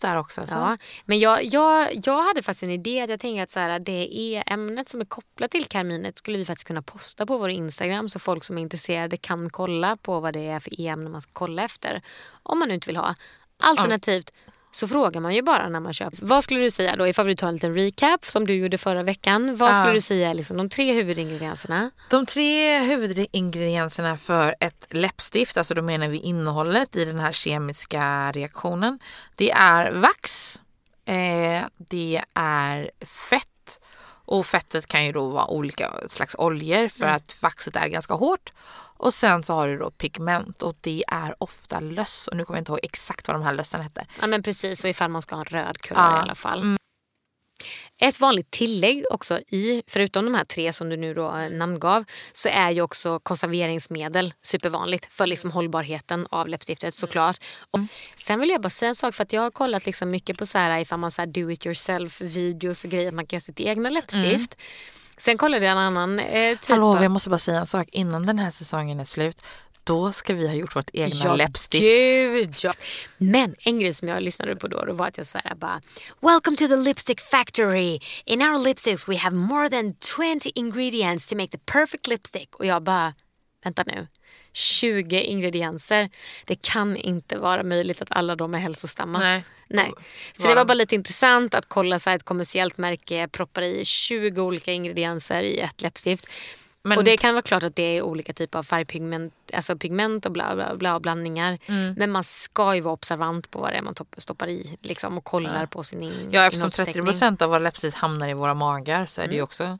Där 0.00 0.16
också. 0.16 0.46
Så. 0.46 0.54
Ja, 0.54 0.78
men 1.04 1.18
jag, 1.18 1.44
jag, 1.44 2.00
jag 2.06 2.22
hade 2.22 2.42
faktiskt 2.42 2.62
en 2.62 2.70
idé 2.70 3.00
att 3.00 3.10
jag 3.10 3.20
tänkte 3.20 3.42
att 3.42 3.50
så 3.50 3.60
här, 3.60 3.78
det 3.78 4.18
är 4.18 4.44
ämnet 4.46 4.88
som 4.88 5.00
är 5.00 5.04
kopplat 5.04 5.50
till 5.50 5.64
karminet 5.64 6.18
skulle 6.18 6.38
vi 6.38 6.44
faktiskt 6.44 6.66
kunna 6.66 6.82
posta 6.82 7.26
på 7.26 7.38
vår 7.38 7.50
Instagram 7.50 8.08
så 8.08 8.18
folk 8.18 8.44
som 8.44 8.58
är 8.58 8.62
intresserade 8.62 9.16
kan 9.16 9.50
kolla 9.50 9.96
på 9.96 10.20
vad 10.20 10.32
det 10.32 10.48
är 10.48 10.60
för 10.60 10.80
ämne 10.80 11.10
man 11.10 11.20
ska 11.20 11.30
kolla 11.32 11.62
efter. 11.62 12.02
Om 12.42 12.58
man 12.58 12.68
nu 12.68 12.74
inte 12.74 12.86
vill 12.86 12.96
ha. 12.96 13.14
Alternativt 13.62 14.32
så 14.76 14.88
frågar 14.88 15.20
man 15.20 15.34
ju 15.34 15.42
bara 15.42 15.68
när 15.68 15.80
man 15.80 15.92
köper. 15.92 16.18
Vad 16.26 16.44
skulle 16.44 16.60
du 16.60 16.70
säga 16.70 16.96
då 16.96 17.08
ifall 17.08 17.26
vi 17.26 17.36
tar 17.36 17.48
en 17.48 17.54
liten 17.54 17.74
recap 17.74 18.24
som 18.24 18.46
du 18.46 18.54
gjorde 18.54 18.78
förra 18.78 19.02
veckan. 19.02 19.56
Vad 19.56 19.74
skulle 19.74 19.88
Ja. 19.88 19.94
du 19.94 20.00
säga 20.00 20.32
liksom 20.32 20.56
de 20.56 20.68
tre 20.68 20.92
huvudingredienserna? 20.92 21.90
De 22.10 22.26
tre 22.26 22.78
huvudingredienserna 22.78 24.16
för 24.16 24.54
ett 24.60 24.86
läppstift, 24.90 25.56
alltså 25.56 25.74
då 25.74 25.82
menar 25.82 26.08
vi 26.08 26.18
innehållet 26.18 26.96
i 26.96 27.04
den 27.04 27.18
här 27.18 27.32
kemiska 27.32 28.32
reaktionen. 28.32 28.98
Det 29.36 29.50
är 29.50 29.92
vax, 29.92 30.56
eh, 31.06 31.64
det 31.78 32.22
är 32.34 32.90
fett 33.30 33.80
och 34.26 34.46
fettet 34.46 34.86
kan 34.86 35.04
ju 35.04 35.12
då 35.12 35.28
vara 35.28 35.46
olika 35.46 35.90
slags 36.08 36.34
oljor 36.38 36.88
för 36.88 37.04
att 37.06 37.42
vaxet 37.42 37.76
är 37.76 37.88
ganska 37.88 38.14
hårt. 38.14 38.52
Och 38.98 39.14
sen 39.14 39.42
så 39.42 39.54
har 39.54 39.68
du 39.68 39.78
då 39.78 39.90
pigment 39.90 40.62
och 40.62 40.76
det 40.80 41.04
är 41.08 41.34
ofta 41.38 41.80
löss 41.80 42.28
och 42.28 42.36
nu 42.36 42.44
kommer 42.44 42.56
jag 42.58 42.60
inte 42.60 42.72
ihåg 42.72 42.80
exakt 42.82 43.28
vad 43.28 43.34
de 43.36 43.42
här 43.42 43.54
lössen 43.54 43.80
hette. 43.80 44.06
Ja 44.20 44.26
men 44.26 44.42
precis, 44.42 44.84
och 44.84 44.90
ifall 44.90 45.10
man 45.10 45.22
ska 45.22 45.34
ha 45.36 45.40
en 45.42 45.46
röd 45.46 45.78
kulör 45.78 46.00
Ja. 46.02 46.18
i 46.18 46.20
alla 46.20 46.34
fall. 46.34 46.76
Ett 47.98 48.20
vanligt 48.20 48.50
tillägg 48.50 49.04
också 49.10 49.38
i, 49.38 49.82
förutom 49.86 50.24
de 50.24 50.34
här 50.34 50.44
tre 50.44 50.72
som 50.72 50.88
du 50.88 50.96
nu 50.96 51.14
då 51.14 51.36
eh, 51.36 51.50
namngav, 51.50 52.04
så 52.32 52.48
är 52.48 52.70
ju 52.70 52.82
också 52.82 53.18
konserveringsmedel 53.20 54.34
supervanligt 54.42 55.08
för 55.12 55.26
liksom 55.26 55.50
hållbarheten 55.50 56.26
av 56.30 56.48
läppstiftet 56.48 56.94
såklart. 56.94 57.36
Och 57.70 57.80
sen 58.16 58.40
vill 58.40 58.48
jag 58.50 58.60
bara 58.60 58.70
säga 58.70 58.88
en 58.88 58.94
sak 58.94 59.14
för 59.14 59.22
att 59.22 59.32
jag 59.32 59.42
har 59.42 59.50
kollat 59.50 59.86
liksom 59.86 60.10
mycket 60.10 60.38
på 60.38 60.46
så 60.46 60.58
här 60.58 60.78
ifall 60.80 60.98
man 60.98 61.10
så 61.10 61.24
do 61.24 61.50
it 61.50 61.66
yourself 61.66 62.20
videos 62.20 62.84
och 62.84 62.90
grejer, 62.90 63.08
att 63.08 63.14
man 63.14 63.26
kan 63.26 63.36
göra 63.36 63.40
sitt 63.40 63.60
egna 63.60 63.90
läppstift. 63.90 64.56
Sen 65.18 65.38
kollade 65.38 65.64
jag 65.66 65.72
en 65.72 65.78
annan 65.78 66.18
eh, 66.18 66.58
typ 66.58 66.68
Hallå, 66.70 66.86
av- 66.86 67.02
jag 67.02 67.10
måste 67.12 67.30
bara 67.30 67.38
säga 67.38 67.58
en 67.58 67.66
sak 67.66 67.88
innan 67.92 68.26
den 68.26 68.38
här 68.38 68.50
säsongen 68.50 69.00
är 69.00 69.04
slut. 69.04 69.42
Då 69.86 70.12
ska 70.12 70.34
vi 70.34 70.46
ha 70.48 70.54
gjort 70.54 70.76
vårt 70.76 70.90
egna 70.92 71.16
Ja, 71.24 71.36
läppstift. 71.36 71.82
Gud, 71.82 72.54
ja. 72.62 72.72
Men 73.18 73.54
en 73.58 73.80
grej 73.80 73.94
som 73.94 74.08
jag 74.08 74.22
lyssnade 74.22 74.56
på 74.56 74.68
då, 74.68 74.84
då 74.84 74.92
var 74.92 75.06
att 75.06 75.16
jag 75.16 75.26
såhär 75.26 75.54
bara 75.54 75.80
Welcome 76.20 76.56
to 76.56 76.68
the 76.68 76.76
lipstick 76.76 77.20
factory. 77.20 78.00
In 78.24 78.42
our 78.42 78.64
lipsticks 78.64 79.08
we 79.08 79.16
have 79.16 79.36
more 79.36 79.70
than 79.70 79.94
20 80.40 80.50
ingredients 80.54 81.26
to 81.26 81.36
make 81.36 81.48
the 81.48 81.58
perfect 81.58 82.06
lipstick. 82.06 82.54
Och 82.56 82.66
jag 82.66 82.82
bara, 82.82 83.14
vänta 83.64 83.82
nu. 83.86 84.06
20 84.52 85.20
ingredienser. 85.20 86.10
Det 86.44 86.62
kan 86.62 86.96
inte 86.96 87.38
vara 87.38 87.62
möjligt 87.62 88.02
att 88.02 88.12
alla 88.12 88.36
de 88.36 88.54
är 88.54 88.58
hälsosamma. 88.58 89.18
Nej. 89.18 89.44
Nej. 89.68 89.92
Så 90.32 90.42
Var 90.42 90.48
det 90.48 90.54
var 90.54 90.64
bara 90.64 90.74
lite 90.74 90.94
intressant 90.94 91.54
att 91.54 91.68
kolla 91.68 91.98
så 91.98 92.10
ett 92.10 92.22
kommersiellt 92.22 92.78
märke 92.78 93.28
proppar 93.28 93.62
i 93.62 93.84
20 93.84 94.42
olika 94.42 94.72
ingredienser 94.72 95.42
i 95.42 95.58
ett 95.58 95.82
läppstift. 95.82 96.26
Men- 96.88 96.98
och 96.98 97.04
det 97.04 97.16
kan 97.16 97.34
vara 97.34 97.42
klart 97.42 97.62
att 97.62 97.76
det 97.76 97.82
är 97.98 98.02
olika 98.02 98.32
typer 98.32 98.58
av 98.58 98.62
färgpigment 98.62 99.32
alltså 99.52 99.76
pigment 99.76 100.26
och 100.26 100.32
bla 100.32 100.54
bla 100.54 100.74
bla 100.76 101.00
blandningar. 101.00 101.58
Mm. 101.66 101.94
Men 101.98 102.10
man 102.10 102.24
ska 102.24 102.74
ju 102.74 102.80
vara 102.80 102.94
observant 102.94 103.50
på 103.50 103.58
vad 103.60 103.70
det 103.72 103.76
är 103.76 103.82
man 103.82 103.94
topp- 103.94 104.14
stoppar 104.18 104.48
i 104.48 104.78
liksom, 104.82 105.18
och 105.18 105.24
kollar 105.24 105.66
på 105.66 105.82
sin 105.82 106.02
in, 106.02 106.12
Ja, 106.30 106.46
eftersom 106.46 106.58
innehållsförteckning. 106.66 107.04
30% 107.06 107.42
av 107.42 107.48
våra 107.50 107.58
läppstift 107.58 107.96
hamnar 107.96 108.28
i 108.28 108.34
våra 108.34 108.54
magar 108.54 109.06
så 109.06 109.20
är 109.20 109.24
det 109.24 109.28
Mm. 109.28 109.36
ju 109.36 109.42
också... 109.42 109.78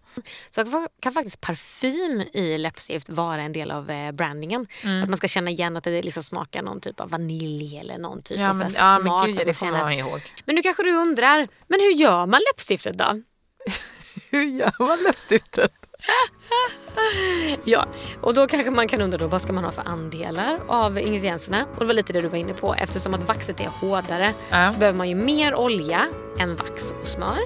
Så 0.51 0.89
kan, 1.01 1.13
faktiskt 1.13 1.41
parfym 1.41 2.23
i 2.33 2.57
läppstift 2.59 3.09
vara 3.09 3.43
en 3.43 3.53
del 3.53 3.71
av 3.71 3.91
eh, 3.91 4.13
brandingen. 4.13 4.67
Mm. 4.83 5.03
Att 5.03 5.09
man 5.09 5.17
ska 5.17 5.29
känna 5.29 5.51
igen 5.51 5.77
att 5.77 5.85
det 5.85 6.03
liksom 6.03 6.23
smakar 6.23 6.63
någon 6.63 6.81
typ 6.81 7.01
av 7.01 7.11
vanilj 7.11 7.79
eller 7.79 7.99
någon 7.99 8.23
typ 8.23 8.39
Ja 8.39 8.49
av 8.49 8.57
men, 8.57 8.71
här 8.71 8.79
ja, 8.79 8.99
men 8.99 9.07
smak. 9.07 9.27
gud, 9.27 9.37
ja, 9.41 9.45
det 9.45 9.61
kommer 9.61 9.79
man 9.79 9.93
ihåg. 9.93 10.21
Men 10.45 10.55
nu 10.55 10.63
kanske 10.63 10.83
du 10.83 10.93
undrar, 10.97 11.49
men 11.69 11.81
hur 11.81 11.93
gör 11.93 12.27
man 12.27 12.41
läppstiftet 12.53 12.99
då? 12.99 13.23
Hur 14.31 14.43
gör 14.45 14.87
man 14.87 14.99
läppstiftet? 15.03 15.73
Ja, 17.65 17.87
och 18.21 18.35
då 18.35 18.47
kanske 18.47 18.71
man 18.71 18.89
kan 18.89 19.01
undra 19.01 19.19
då, 19.19 19.27
vad 19.27 19.43
ska 19.43 19.53
man 19.53 19.65
ha 19.65 19.71
för 19.73 19.83
andelar 19.89 20.59
av 20.69 20.99
ingredienserna? 20.99 21.65
Och 21.75 21.81
det 21.81 21.87
var 21.87 21.95
lite 21.95 22.13
det 22.13 22.21
du 22.21 22.29
var 22.29 22.39
inne 22.39 22.53
på. 22.55 22.75
Eftersom 22.75 23.15
att 23.15 23.29
vaxet 23.29 23.61
är 23.61 23.67
hårdare 23.81 24.33
Ja. 24.51 24.71
så 24.71 24.79
behöver 24.79 24.99
man 24.99 25.09
ju 25.09 25.15
mer 25.15 25.55
olja 25.55 26.07
än 26.39 26.57
vax 26.57 26.95
och 27.01 27.07
smör. 27.07 27.39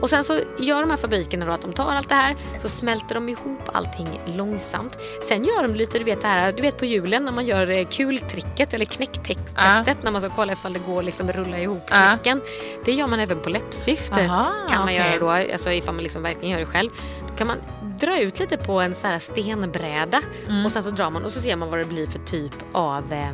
Och 0.00 0.10
sen 0.10 0.24
så 0.24 0.40
gör 0.58 0.80
de 0.80 0.90
här 0.90 0.96
fabrikerna 0.96 1.46
då 1.46 1.52
att 1.52 1.60
de 1.62 1.72
tar 1.72 1.92
allt 1.92 2.08
det 2.08 2.14
här 2.14 2.36
så 2.58 2.68
smälter 2.68 3.14
de 3.14 3.28
ihop 3.28 3.60
allting 3.72 4.20
långsamt. 4.26 4.98
Sen 5.28 5.44
gör 5.44 5.62
de 5.62 5.74
lite, 5.74 5.98
du 5.98 6.04
vet 6.04 6.20
det 6.22 6.28
här, 6.28 6.52
du 6.52 6.62
vet 6.62 6.78
på 6.78 6.84
julen 6.84 7.24
när 7.24 7.32
man 7.32 7.46
gör 7.46 7.70
eh, 7.70 7.86
kultricket 7.86 8.74
eller 8.74 8.84
knäcktestet 8.84 9.46
Ja. 9.56 9.94
när 10.02 10.10
man 10.10 10.20
ska 10.20 10.30
kolla 10.30 10.52
ifall 10.52 10.72
det 10.72 10.78
går 10.86 11.02
liksom 11.02 11.32
rulla 11.32 11.58
ihop 11.58 11.86
knäcken. 11.90 12.40
Det 12.84 12.92
gör 12.92 13.06
man 13.06 13.20
även 13.20 13.40
på 13.40 13.48
läppstift. 13.50 14.12
Aha, 14.12 14.46
kan 14.68 14.78
man 14.78 14.84
okej. 14.88 14.96
göra 14.96 15.18
då, 15.18 15.30
alltså 15.52 15.72
ifall 15.72 15.94
man 15.94 16.02
liksom 16.02 16.22
verkligen 16.22 16.50
gör 16.50 16.58
det 16.60 16.66
själv. 16.66 16.90
Då 17.30 17.36
kan 17.36 17.46
man 17.46 17.58
dra 18.00 18.20
ut 18.20 18.38
lite 18.40 18.56
på 18.56 18.80
en 18.80 18.94
så 18.94 19.06
här 19.06 19.18
stenbräda 19.18 20.20
Mm. 20.48 20.64
och 20.64 20.72
sen 20.72 20.82
så 20.82 20.90
drar 20.90 21.10
man 21.10 21.24
och 21.24 21.32
så 21.32 21.40
ser 21.40 21.56
man 21.56 21.70
vad 21.70 21.78
det 21.78 21.84
blir 21.84 22.06
för 22.06 22.18
typ 22.18 22.52
av 22.72 23.12
eh, 23.12 23.30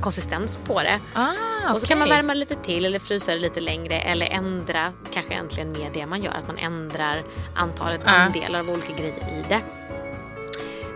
konsistens 0.00 0.56
på 0.56 0.82
det. 0.82 1.00
Ah, 1.14 1.72
Och 1.72 1.80
så 1.80 1.86
kan 1.86 1.98
man 1.98 2.08
värma 2.08 2.34
lite 2.34 2.54
till 2.56 2.84
eller 2.84 2.98
frysa 2.98 3.32
det 3.32 3.38
lite 3.38 3.60
längre 3.60 4.00
eller 4.00 4.26
ändra 4.26 4.92
kanske 5.12 5.32
egentligen 5.34 5.72
mer 5.72 5.90
det 5.94 6.06
man 6.06 6.22
gör. 6.22 6.32
Att 6.32 6.46
man 6.46 6.58
ändrar 6.58 7.22
antalet 7.54 8.00
Ja. 8.04 8.10
andelar 8.10 8.60
av 8.60 8.70
olika 8.70 8.92
grejer 8.92 9.14
i 9.14 9.44
det. 9.48 9.60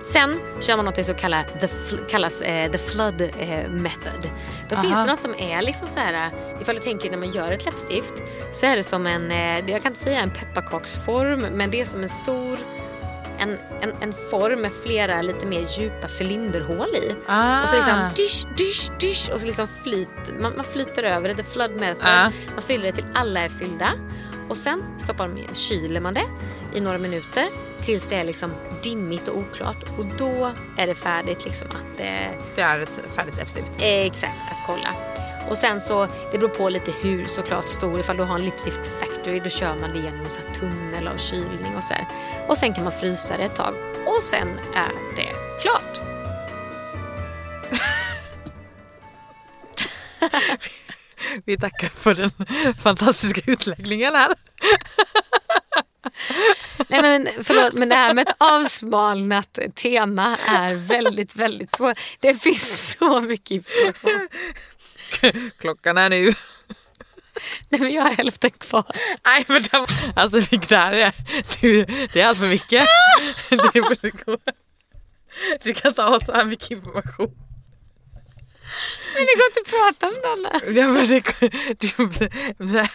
Sen 0.00 0.40
kör 0.60 0.76
man 0.76 0.84
något 0.84 1.04
som 1.04 1.14
kallar 1.14 1.44
the 1.60 1.68
kallas 2.08 2.42
eh, 2.42 2.70
the 2.70 2.78
flood 2.78 3.20
eh, 3.20 3.70
method. 3.70 4.30
Då 4.68 4.76
finns 4.76 4.92
Aha. 4.94 5.04
det 5.04 5.10
något 5.10 5.20
som 5.20 5.34
är 5.34 5.62
liksom 5.62 5.88
så 5.88 6.00
här, 6.00 6.26
eh, 6.26 6.62
ifall 6.62 6.74
du 6.74 6.80
tänker 6.80 7.10
när 7.10 7.18
man 7.18 7.30
gör 7.30 7.52
ett 7.52 7.64
läppstift 7.64 8.14
så 8.52 8.66
är 8.66 8.76
det 8.76 8.82
som 8.82 9.06
en, 9.06 9.30
eh, 9.30 9.70
jag 9.70 9.82
kan 9.82 9.90
inte 9.92 10.00
säga 10.00 10.20
en 10.20 10.30
pepparkaksform 10.30 11.40
men 11.40 11.70
det 11.70 11.80
är 11.80 11.84
som 11.84 12.02
en 12.02 12.08
stor 12.08 12.58
en, 13.38 13.58
en, 13.80 13.92
en 14.00 14.12
form 14.30 14.60
med 14.60 14.72
flera 14.82 15.22
lite 15.22 15.46
mer 15.46 15.66
djupa 15.78 16.08
cylinderhål 16.20 16.88
i. 16.96 17.14
Ah. 17.26 17.62
Och 17.62 17.68
så 17.68 17.76
liksom 17.76 18.08
dish, 18.16 18.46
dish, 18.56 18.90
dish 18.98 19.32
och 19.32 19.40
så 19.40 19.46
liksom 19.46 19.68
flyt, 19.68 20.08
man, 20.40 20.52
man 20.56 20.64
flyter 20.64 21.02
över 21.02 21.28
det, 21.28 21.34
the 21.34 21.42
flood 21.42 21.70
method. 21.70 22.08
Ja. 22.08 22.32
Man 22.54 22.62
fyller 22.62 22.84
det 22.84 22.92
till 22.92 23.04
alla 23.14 23.40
är 23.40 23.48
fyllda. 23.48 23.92
Och 24.48 24.56
sen 24.56 24.82
stoppar 24.98 25.28
man, 25.28 25.54
kyler 25.54 26.00
man 26.00 26.14
det 26.14 26.26
i 26.74 26.80
några 26.80 26.98
minuter 26.98 27.48
tills 27.80 28.06
det 28.08 28.16
är 28.16 28.24
liksom 28.24 28.52
dimmigt 28.82 29.28
och 29.28 29.38
oklart. 29.38 29.82
Och 29.98 30.06
då 30.18 30.52
är 30.76 30.86
det 30.86 30.94
färdigt 30.94 31.44
liksom 31.44 31.68
att 31.68 32.00
eh, 32.00 32.30
Det 32.54 32.60
är 32.62 32.80
ett 32.80 33.00
färdigt 33.14 33.36
läppstift. 33.36 33.72
Eh, 33.78 34.06
Exakt, 34.06 34.38
att 34.50 34.66
kolla. 34.66 34.94
Och 35.50 35.58
sen 35.58 35.80
så, 35.80 36.08
det 36.32 36.38
beror 36.38 36.48
på 36.48 36.68
lite 36.68 36.92
hur 37.00 37.24
såklart 37.24 37.68
stor. 37.68 38.00
Ifall 38.00 38.16
du 38.16 38.22
har 38.22 38.34
en 38.34 38.44
lipstick 38.44 38.74
factory 39.00 39.40
då 39.40 39.48
kör 39.50 39.78
man 39.80 39.92
det 39.92 39.98
genom 39.98 40.20
en 40.20 40.30
sån 40.30 40.52
tunnel 40.52 41.08
av 41.08 41.16
kylning 41.16 41.76
och 41.76 41.82
så 41.82 41.94
här. 41.94 42.06
Och 42.48 42.56
sen 42.56 42.74
kan 42.74 42.84
man 42.84 42.92
frysa 42.92 43.36
det 43.36 43.44
ett 43.44 43.54
tag. 43.54 43.74
Och 44.06 44.22
sen 44.22 44.48
är 44.74 44.92
det 45.16 45.32
klart. 45.62 46.00
Vi 51.44 51.58
tackar 51.58 51.88
för 51.88 52.14
den 52.14 52.30
fantastiska 52.82 53.50
utläggningen 53.50 54.14
här. 54.14 54.34
Nej 56.88 57.02
men 57.02 57.28
förlåt, 57.42 57.72
men 57.72 57.88
det 57.88 57.94
här 57.94 58.14
med 58.14 58.28
ett 58.28 58.36
avsmalnat 58.38 59.58
tema 59.74 60.36
är 60.46 60.74
väldigt, 60.74 61.36
väldigt 61.36 61.70
svårt. 61.70 61.98
Det 62.20 62.34
finns 62.34 62.96
så 63.00 63.20
mycket 63.20 63.50
information. 63.50 64.28
Klockan 65.58 65.98
är 65.98 66.10
nu. 66.10 66.32
Nej 67.68 67.80
men 67.80 67.92
jag 67.92 68.02
har 68.02 68.10
hälften 68.10 68.50
kvar. 68.50 68.84
Nej 69.24 69.44
men 69.48 69.62
de, 69.62 69.86
alltså 70.16 70.40
det 70.40 70.68
där 70.68 70.92
är, 70.92 71.12
du, 71.60 71.84
det 72.12 72.20
är 72.20 72.26
allt 72.26 72.38
för 72.38 72.48
mycket. 72.48 72.86
Du 75.62 75.74
kan 75.74 75.88
inte 75.88 76.02
ha 76.02 76.20
så 76.20 76.32
här 76.32 76.44
mycket 76.44 76.70
information. 76.70 77.34
Men 79.14 79.26
det 79.26 79.34
går 79.36 79.46
inte 79.46 79.60
att 79.60 79.70
prata 79.70 80.06
om 80.06 80.14
det 80.22 80.28
annars. 80.28 80.62
Ja, 80.76 80.88
men 80.88 81.08
det, 81.08 81.22
du, 82.58 82.88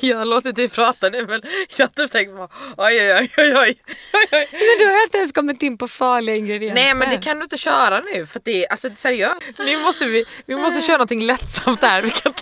Jag 0.00 0.28
låter 0.28 0.52
dig 0.52 0.68
prata 0.68 1.08
nu 1.08 1.26
men 1.26 1.42
jag 1.76 1.86
har 1.86 1.92
typ 1.92 2.10
tänkt 2.10 2.36
på 2.36 2.48
oj 2.76 3.00
oj 3.00 3.12
oj 3.12 3.30
oj 3.36 3.56
oj. 3.56 3.78
Men 4.50 4.78
du 4.78 4.86
har 4.86 5.02
inte 5.02 5.18
ens 5.18 5.32
kommit 5.32 5.62
in 5.62 5.78
på 5.78 5.88
farliga 5.88 6.36
ingredienser. 6.36 6.82
Nej 6.82 6.94
men 6.94 7.10
det 7.10 7.18
kan 7.18 7.36
du 7.36 7.42
inte 7.42 7.58
köra 7.58 8.00
nu 8.00 8.26
för 8.26 8.40
det 8.44 8.64
är 8.64 8.70
alltså 8.70 8.90
seriöst. 8.96 9.36
Nu 9.58 9.78
måste 9.78 10.06
vi, 10.06 10.24
vi 10.46 10.56
måste 10.56 10.80
köra 10.82 10.96
någonting 10.96 11.22
lättsamt 11.22 11.80
där. 11.80 12.02
Vi 12.02 12.10
kan. 12.10 12.34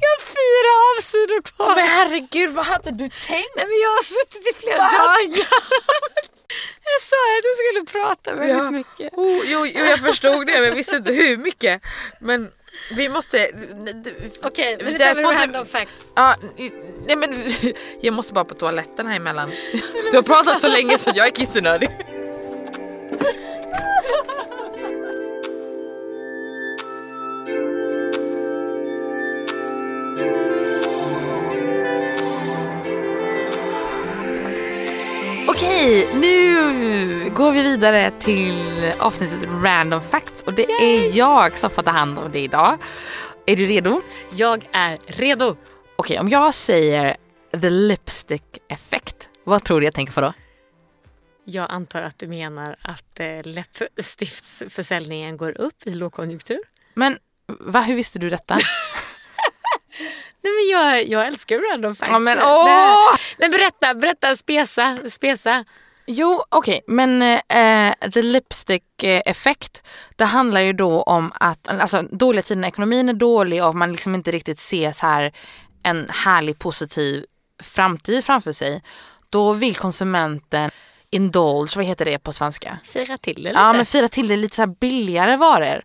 Jag 0.00 0.08
har 0.08 0.20
fyra 0.38 0.70
avsidor 0.90 1.42
kvar. 1.42 1.74
Men 1.76 1.88
herregud 1.88 2.50
vad 2.50 2.66
hade 2.66 2.90
du 2.90 3.08
tänkt? 3.08 3.52
Nej 3.56 3.66
men 3.66 3.80
jag 3.80 3.88
har 3.88 4.02
suttit 4.02 4.56
i 4.56 4.60
flera 4.60 4.78
dagar. 4.78 5.46
Jag 6.84 7.02
sa 7.02 7.16
att 7.16 7.44
jag 7.44 7.56
skulle 7.56 8.00
prata 8.02 8.34
väldigt 8.34 8.56
Ja. 8.56 8.70
mycket. 8.70 9.12
Oh, 9.18 9.40
jo, 9.44 9.66
jo 9.66 9.84
jag 9.84 9.98
förstod 10.00 10.46
det 10.46 10.52
men 10.52 10.64
jag 10.64 10.74
visste 10.74 10.96
inte 10.96 11.12
hur 11.12 11.36
mycket. 11.36 11.82
Men 12.20 12.50
vi 12.92 13.08
måste... 13.08 13.50
Okej, 14.42 14.78
men 14.84 14.92
Där 14.98 14.98
tar 14.98 15.14
vi 15.14 15.22
får 15.22 15.32
du- 15.32 15.38
random 15.38 15.66
facts. 15.66 16.12
Ja, 16.16 16.34
nej 17.06 17.16
men 17.16 17.44
jag 18.00 18.14
måste 18.14 18.32
bara 18.32 18.44
på 18.44 18.54
toaletten 18.54 19.06
här 19.06 19.16
emellan. 19.16 19.50
Du 20.10 20.16
har 20.16 20.22
pratat 20.22 20.60
så 20.60 20.68
länge 20.68 20.98
så 20.98 21.12
jag 21.14 21.26
är 21.26 21.30
kissenödig. 21.30 21.88
Går 37.40 37.52
vi 37.52 37.62
vidare 37.62 38.10
till 38.10 38.92
avsnittet 38.98 39.48
Random 39.62 40.00
Facts 40.00 40.42
och 40.42 40.52
det 40.52 40.70
är 40.70 41.16
jag 41.16 41.56
som 41.56 41.70
får 41.70 41.82
ta 41.82 41.90
hand 41.90 42.18
om 42.18 42.32
det 42.32 42.38
idag. 42.38 42.78
Är 43.46 43.56
du 43.56 43.66
redo? 43.66 44.02
Jag 44.30 44.68
är 44.72 44.98
redo. 45.06 45.56
Okej, 45.96 46.18
om 46.18 46.28
jag 46.28 46.54
säger 46.54 47.16
the 47.60 47.70
lipstick 47.70 48.42
effect, 48.68 49.28
vad 49.44 49.64
tror 49.64 49.80
du 49.80 49.86
jag 49.86 49.94
tänker 49.94 50.12
på 50.12 50.20
då? 50.20 50.32
Jag 51.44 51.70
antar 51.70 52.02
att 52.02 52.18
du 52.18 52.28
menar 52.28 52.76
att 52.82 53.20
eh, 53.20 53.26
läppstiftsförsäljningen 53.44 55.36
går 55.36 55.60
upp 55.60 55.86
i 55.86 55.94
lågkonjunktur. 55.94 56.60
Men 56.94 57.18
va, 57.46 57.80
hur 57.80 57.94
visste 57.94 58.18
du 58.18 58.30
detta? 58.30 58.54
Nej 60.42 60.52
men 60.52 60.68
jag, 60.68 61.08
jag 61.08 61.26
älskar 61.26 61.72
random 61.72 61.96
facts. 61.96 62.10
Ja, 62.12 62.18
men, 62.18 62.38
åh! 62.38 63.16
men 63.38 63.50
berätta, 63.50 63.94
berätta, 63.94 64.36
spesa, 64.36 64.98
spesa. 65.08 65.64
Jo, 66.06 66.42
okej, 66.48 66.80
men 66.86 67.22
eh, 67.22 68.10
the 68.12 68.22
lipstick 68.22 69.02
eh, 69.02 69.22
effect, 69.26 69.82
det 70.16 70.24
handlar 70.24 70.60
ju 70.60 70.72
då 70.72 71.02
om 71.02 71.32
att 71.34 71.68
alltså, 71.68 72.02
dåliga 72.02 72.42
tider 72.42 72.60
när 72.60 72.68
ekonomin 72.68 73.08
är 73.08 73.12
dålig 73.12 73.64
och 73.64 73.76
man 73.76 73.92
liksom 73.92 74.14
inte 74.14 74.30
riktigt 74.30 74.60
ser 74.60 74.92
så 74.92 75.06
här 75.06 75.32
en 75.82 76.06
härlig 76.10 76.58
positiv 76.58 77.24
framtid 77.62 78.24
framför 78.24 78.52
sig. 78.52 78.82
Då 79.30 79.52
vill 79.52 79.76
konsumenten 79.76 80.70
indulge, 81.10 81.76
vad 81.76 81.84
heter 81.84 82.04
det 82.04 82.18
på 82.18 82.32
svenska? 82.32 82.78
Fira 82.84 83.18
till 83.18 83.34
det 83.34 83.40
lite. 83.48 83.58
Ja 83.60 83.72
men 83.72 83.86
fira 83.86 84.08
till 84.08 84.28
det 84.28 84.36
lite 84.36 84.56
så 84.56 84.66
billigare 84.66 85.36
varor 85.36 85.82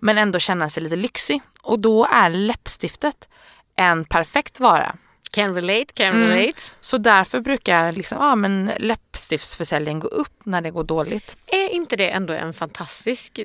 men 0.00 0.18
ändå 0.18 0.38
känna 0.38 0.70
sig 0.70 0.82
lite 0.82 0.96
lyxig. 0.96 1.42
Och 1.62 1.78
då 1.78 2.06
är 2.10 2.30
läppstiftet 2.30 3.28
en 3.76 4.04
perfekt 4.04 4.60
vara. 4.60 4.96
Can 5.34 5.54
relate, 5.54 5.86
can 5.94 6.06
Mm. 6.14 6.28
relate. 6.28 6.60
Så 6.80 6.98
därför 6.98 7.40
brukar 7.40 7.92
liksom, 7.92 8.18
ja, 8.18 8.34
men 8.34 8.70
läppstiftsförsäljningen 8.78 10.00
gå 10.00 10.08
upp 10.08 10.40
när 10.44 10.60
det 10.60 10.70
går 10.70 10.84
dåligt. 10.84 11.36
Är 11.46 11.68
inte 11.68 11.96
det 11.96 12.08
ändå 12.10 12.32
en 12.34 12.52
fantastisk 12.52 13.38
eh, 13.38 13.44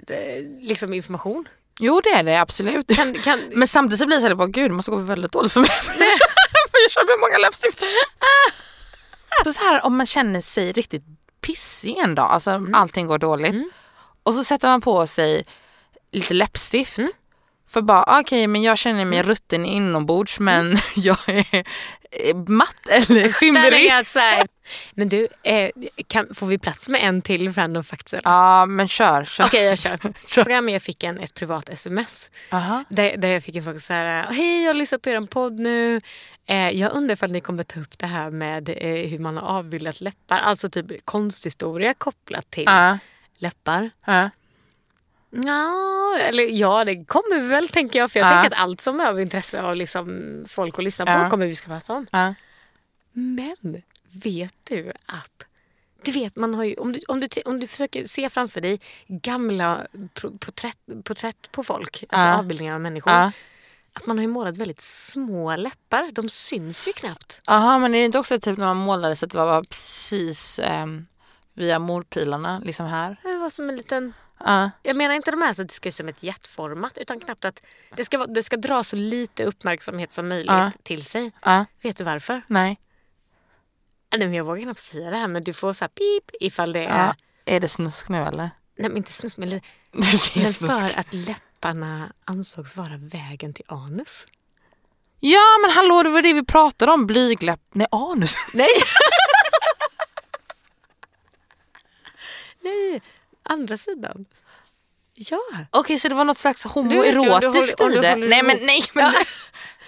liksom 0.62 0.93
information? 0.93 1.47
Jo 1.80 2.02
det 2.04 2.10
är 2.10 2.23
det 2.23 2.41
absolut. 2.41 2.95
Kan, 2.95 3.13
kan, 3.13 3.39
Men 3.54 3.67
samtidigt 3.67 3.99
så 3.99 4.06
blir 4.06 4.17
det 4.17 4.21
så 4.21 4.28
här, 4.28 4.36
bara, 4.36 4.47
gud 4.47 4.71
det 4.71 4.75
måste 4.75 4.91
gå 4.91 4.97
väldigt 4.97 5.32
dåligt 5.32 5.52
för 5.52 5.60
mig. 5.60 5.69
För 6.71 6.78
jag 6.84 6.91
köper- 6.91 7.19
många 7.21 7.38
läppstift. 7.38 7.84
Så, 9.43 9.54
så 9.54 9.60
här 9.60 9.86
om 9.86 9.97
man 9.97 10.06
känner 10.08 10.41
sig 10.41 10.71
riktigt 10.71 11.04
pissig 11.41 11.97
en 11.97 12.15
dag, 12.15 12.32
alltså 12.32 12.65
allting 12.73 13.08
går 13.08 13.17
dåligt. 13.17 13.56
Och 14.23 14.34
så 14.34 14.43
sätter 14.43 14.67
man 14.67 14.82
på 14.82 15.08
sig 15.08 15.45
lite 16.12 16.34
läppstift. 16.34 16.99
För 17.69 17.82
bara, 17.82 18.19
okej 18.19 18.47
men 18.47 18.62
jag 18.62 18.77
känner 18.77 19.05
mig 19.05 19.23
rutten 19.23 19.65
inombords 19.65 20.39
men 20.39 20.75
jag 20.95 21.17
är 21.29 21.63
eh, 22.12 22.36
matt 22.47 22.88
eller 22.89 23.29
skimrig. 23.29 23.91
Men 24.93 25.10
du, 25.10 25.27
eh, 25.43 25.69
kan, 26.08 26.36
får 26.36 26.47
vi 26.47 26.58
plats 26.58 26.89
med 26.89 27.03
en 27.03 27.21
till 27.21 27.53
random 27.53 27.84
facts? 27.84 28.13
Ja 28.23 28.65
men 28.65 28.88
kör. 28.88 29.25
kör. 29.25 29.45
Okej 29.45 29.63
jag 29.63 29.77
kör. 29.79 29.97
Program 30.34 30.69
jag 30.69 30.82
fick 30.82 31.03
en, 31.03 31.19
ett 31.19 31.34
privat 31.34 31.69
sms. 31.69 32.29
Aha. 32.51 32.84
Där, 32.89 33.17
där 33.17 33.27
jag 33.29 33.43
fick 33.43 33.55
en 33.55 33.63
fråga 33.63 33.79
så 33.79 33.93
här. 33.93 34.23
Hej 34.34 34.62
jag 34.62 34.69
har 34.69 34.73
lyssnat 34.73 35.01
på 35.01 35.10
er 35.10 35.21
podd 35.21 35.60
nu. 35.60 36.01
Eh, 36.45 36.69
jag 36.69 36.91
undrar 36.93 37.13
ifall 37.13 37.32
ni 37.32 37.41
kommer 37.41 37.63
ta 37.63 37.79
upp 37.79 37.99
det 37.99 38.05
här 38.08 38.32
med 38.32 38.69
eh, 38.69 39.10
hur 39.10 39.17
man 39.19 39.38
har 39.38 39.47
avbildat 39.60 40.01
läppar. 40.01 40.38
Alltså 40.39 40.69
typ 40.69 41.05
konsthistoria 41.05 41.93
kopplat 41.93 42.51
till 42.51 42.63
Ja, 42.65 42.97
läppar. 43.38 43.89
ja. 44.05 44.29
Ja, 45.30 46.18
eller 46.20 46.44
ja, 46.44 46.86
det 46.86 47.06
kommer 47.06 47.39
vi 47.39 47.48
väl 47.48 47.70
tänker 47.70 48.00
jag. 48.00 48.12
För 48.12 48.20
jag 48.20 48.28
Ja. 48.28 48.42
tänker 48.42 48.56
att 48.58 48.62
allt 48.63 48.82
som 48.82 49.00
är 49.00 49.06
av 49.08 49.22
intresse 49.22 49.62
av 49.62 49.76
liksom 49.76 50.46
folk 50.48 50.78
att 50.80 50.84
lyssna 50.84 51.06
på 51.06 51.12
Ja. 51.12 51.30
kommer 51.30 51.48
vi 51.48 51.56
ska 51.56 51.68
prata 51.68 51.94
om. 51.94 52.08
ja. 52.12 52.34
Men 53.12 53.82
vet 54.24 54.54
du 54.70 54.92
att 55.06 55.44
du 56.04 56.12
vet, 56.12 56.36
man 56.36 56.54
har 56.56 56.63
ju, 56.63 56.76
om, 56.76 56.92
du, 56.92 57.00
om, 57.08 57.20
du, 57.20 57.28
om 57.46 57.60
du 57.60 57.68
försöker 57.68 58.06
se 58.06 58.30
framför 58.30 58.62
dig 58.62 58.80
gamla 59.08 59.88
porträtt, 60.39 60.78
porträtt 61.04 61.52
på 61.52 61.63
folk, 61.63 62.04
alltså 62.10 62.28
Ja. 62.28 62.38
avbildningar 62.39 62.74
av 62.76 62.82
människor. 62.82 63.12
Att 63.94 64.06
man 64.06 64.18
har 64.18 64.22
ju 64.22 64.28
målat 64.28 64.58
väldigt 64.58 64.82
små 64.82 65.56
läppar. 65.56 66.10
De 66.12 66.30
syns 66.30 66.88
ju 66.88 66.92
knappt. 66.94 67.42
Aha, 67.48 67.80
men 67.80 67.96
är 67.96 68.00
det 68.00 68.06
inte 68.06 68.20
också 68.20 68.39
typ 68.39 68.58
när 68.58 68.65
man 68.65 68.78
målade 68.78 69.15
så 69.15 69.26
att 69.26 69.32
det 69.32 69.38
var 69.38 69.62
precis 69.62 70.60
ehm, 70.63 71.06
via 71.54 71.80
morpilarna, 71.80 72.60
liksom 72.65 72.86
här? 72.86 73.15
Det 73.24 73.38
var 73.38 73.50
som 73.50 73.70
en 73.70 73.76
liten... 73.76 74.13
Ja. 74.45 74.69
Jag 74.84 74.95
menar 74.95 75.15
inte 75.15 75.32
de 75.32 75.41
här 75.41 75.54
så 75.54 75.62
att 75.62 75.67
det 75.67 75.73
ska 75.73 75.91
se 75.91 75.97
som 75.97 76.08
ett 76.08 76.23
hjärtformat 76.23 76.97
utan 76.97 77.19
knappt 77.19 77.45
att 77.45 77.65
det 77.95 78.06
ska, 78.06 78.17
det 78.25 78.43
ska 78.43 78.58
dra 78.58 78.84
så 78.84 78.95
lite 78.95 79.43
uppmärksamhet 79.43 80.12
som 80.12 80.28
möjligt 80.30 80.47
Ja. 80.52 80.71
till 80.84 81.06
sig. 81.06 81.32
Ja. 81.45 81.65
Vet 81.82 81.97
du 81.97 82.04
varför? 82.04 82.41
Nej. 82.47 82.80
Nej, 84.12 84.19
men 84.28 84.34
jag 84.34 84.43
vågar 84.45 84.62
knappt 84.63 84.80
säga 84.80 85.10
det 85.10 85.17
här 85.17 85.28
men 85.28 85.43
du 85.43 85.54
får 85.54 85.73
så 85.73 85.84
här 85.84 85.89
pip 85.89 86.32
ifall 86.41 86.73
det 86.73 86.86
är... 86.86 87.13
Är 87.45 87.60
det 87.60 87.67
snusk 87.67 88.10
nu 88.10 88.17
eller? 88.17 88.49
Nej 88.78 88.89
men 88.89 88.97
inte 88.97 89.12
snus 89.13 89.38
men, 89.38 89.49
Det 89.49 89.58
är 89.58 89.62
men 90.41 90.54
snusk. 90.54 90.60
för 90.60 90.99
att 90.99 91.13
läpparna 91.13 92.13
ansågs 92.25 92.75
vara 92.75 92.97
vägen 92.97 93.54
till 93.54 93.65
anus. 93.67 94.28
Ja 95.19 95.58
men 95.62 95.71
hallå 95.71 96.04
det 96.04 96.10
var 96.10 96.21
det 96.21 96.34
vi 96.34 96.45
pratade 96.45 96.91
om, 96.91 97.08
blygläpp, 97.08 97.60
nej 97.73 97.88
anus. 97.91 98.36
Nej! 98.54 98.69
Nej, 102.62 103.02
andra 103.49 103.77
sidan. 103.77 104.25
Ja. 105.13 105.39
Okej 105.71 105.99
så 105.99 106.07
det 106.07 106.15
var 106.15 106.25
något 106.25 106.38
slags 106.38 106.63
homoerotiskt 106.63 107.81
i 107.81 107.83
det? 107.83 108.15
Nej 108.15 108.43
men 108.43 108.57
nej 108.62 108.81
men. 108.93 109.13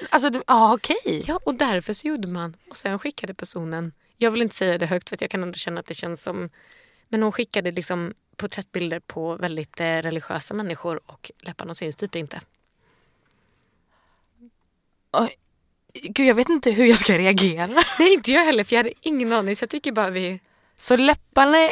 Alltså 0.10 0.30
du, 0.30 0.44
ja 0.48 0.74
okej. 0.74 1.24
ja, 1.28 1.40
och 1.44 1.56
därför 1.56 1.94
så 1.94 2.08
gjorde 2.08 2.28
man. 2.28 2.54
Och 2.70 2.78
sen 2.78 3.00
skickade 3.00 3.34
personen, 3.34 3.92
jag 4.18 4.32
vill 4.32 4.42
inte 4.42 4.56
säga 4.56 4.78
det 4.78 4.86
högt 4.86 5.10
för 5.10 5.16
att 5.16 5.22
jag 5.22 5.30
kan 5.30 5.44
ändå 5.44 5.54
känna 5.54 5.80
att 5.80 5.86
det 5.86 5.94
känns 5.94 6.24
som, 6.24 6.50
men 7.10 7.24
hon 7.24 7.32
skickade 7.32 7.72
liksom 7.72 8.14
porträttbilder 8.36 9.00
på 9.00 9.36
väldigt 9.36 9.80
eh, 9.80 9.86
religiösa 9.86 10.54
människor 10.54 11.02
och 11.06 11.32
läpparna 11.42 11.74
syns 11.74 11.96
typ 11.96 12.16
inte. 12.16 12.42
Oj. 15.14 15.36
Gud 15.94 16.28
jag 16.28 16.36
vet 16.36 16.50
inte 16.50 16.72
hur 16.72 16.86
jag 16.86 16.98
ska 16.98 17.18
reagera. 17.18 17.84
Nej, 18.00 18.14
inte 18.14 18.32
jag 18.32 18.46
heller 18.46 18.64
för 18.64 18.76
jag 18.76 18.80
hade 18.80 18.94
ingen 19.02 19.34
aning 19.34 19.56
så 19.56 19.64
jag 19.64 19.70
tycker 19.70 19.92
bara 19.92 20.10
vi... 20.10 20.40
Så 20.76 20.98
läpparna 20.98 21.70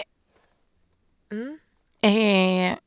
Mm. 1.31 1.59
Är 2.01 2.77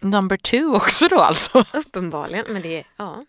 number 0.00 0.36
two 0.36 0.74
också 0.74 1.08
då 1.08 1.18
alltså? 1.18 1.64
Uppenbarligen, 1.72 2.46
men 2.48 2.62
det 2.62 2.78
är... 2.78 2.86
Ja. 2.96 3.22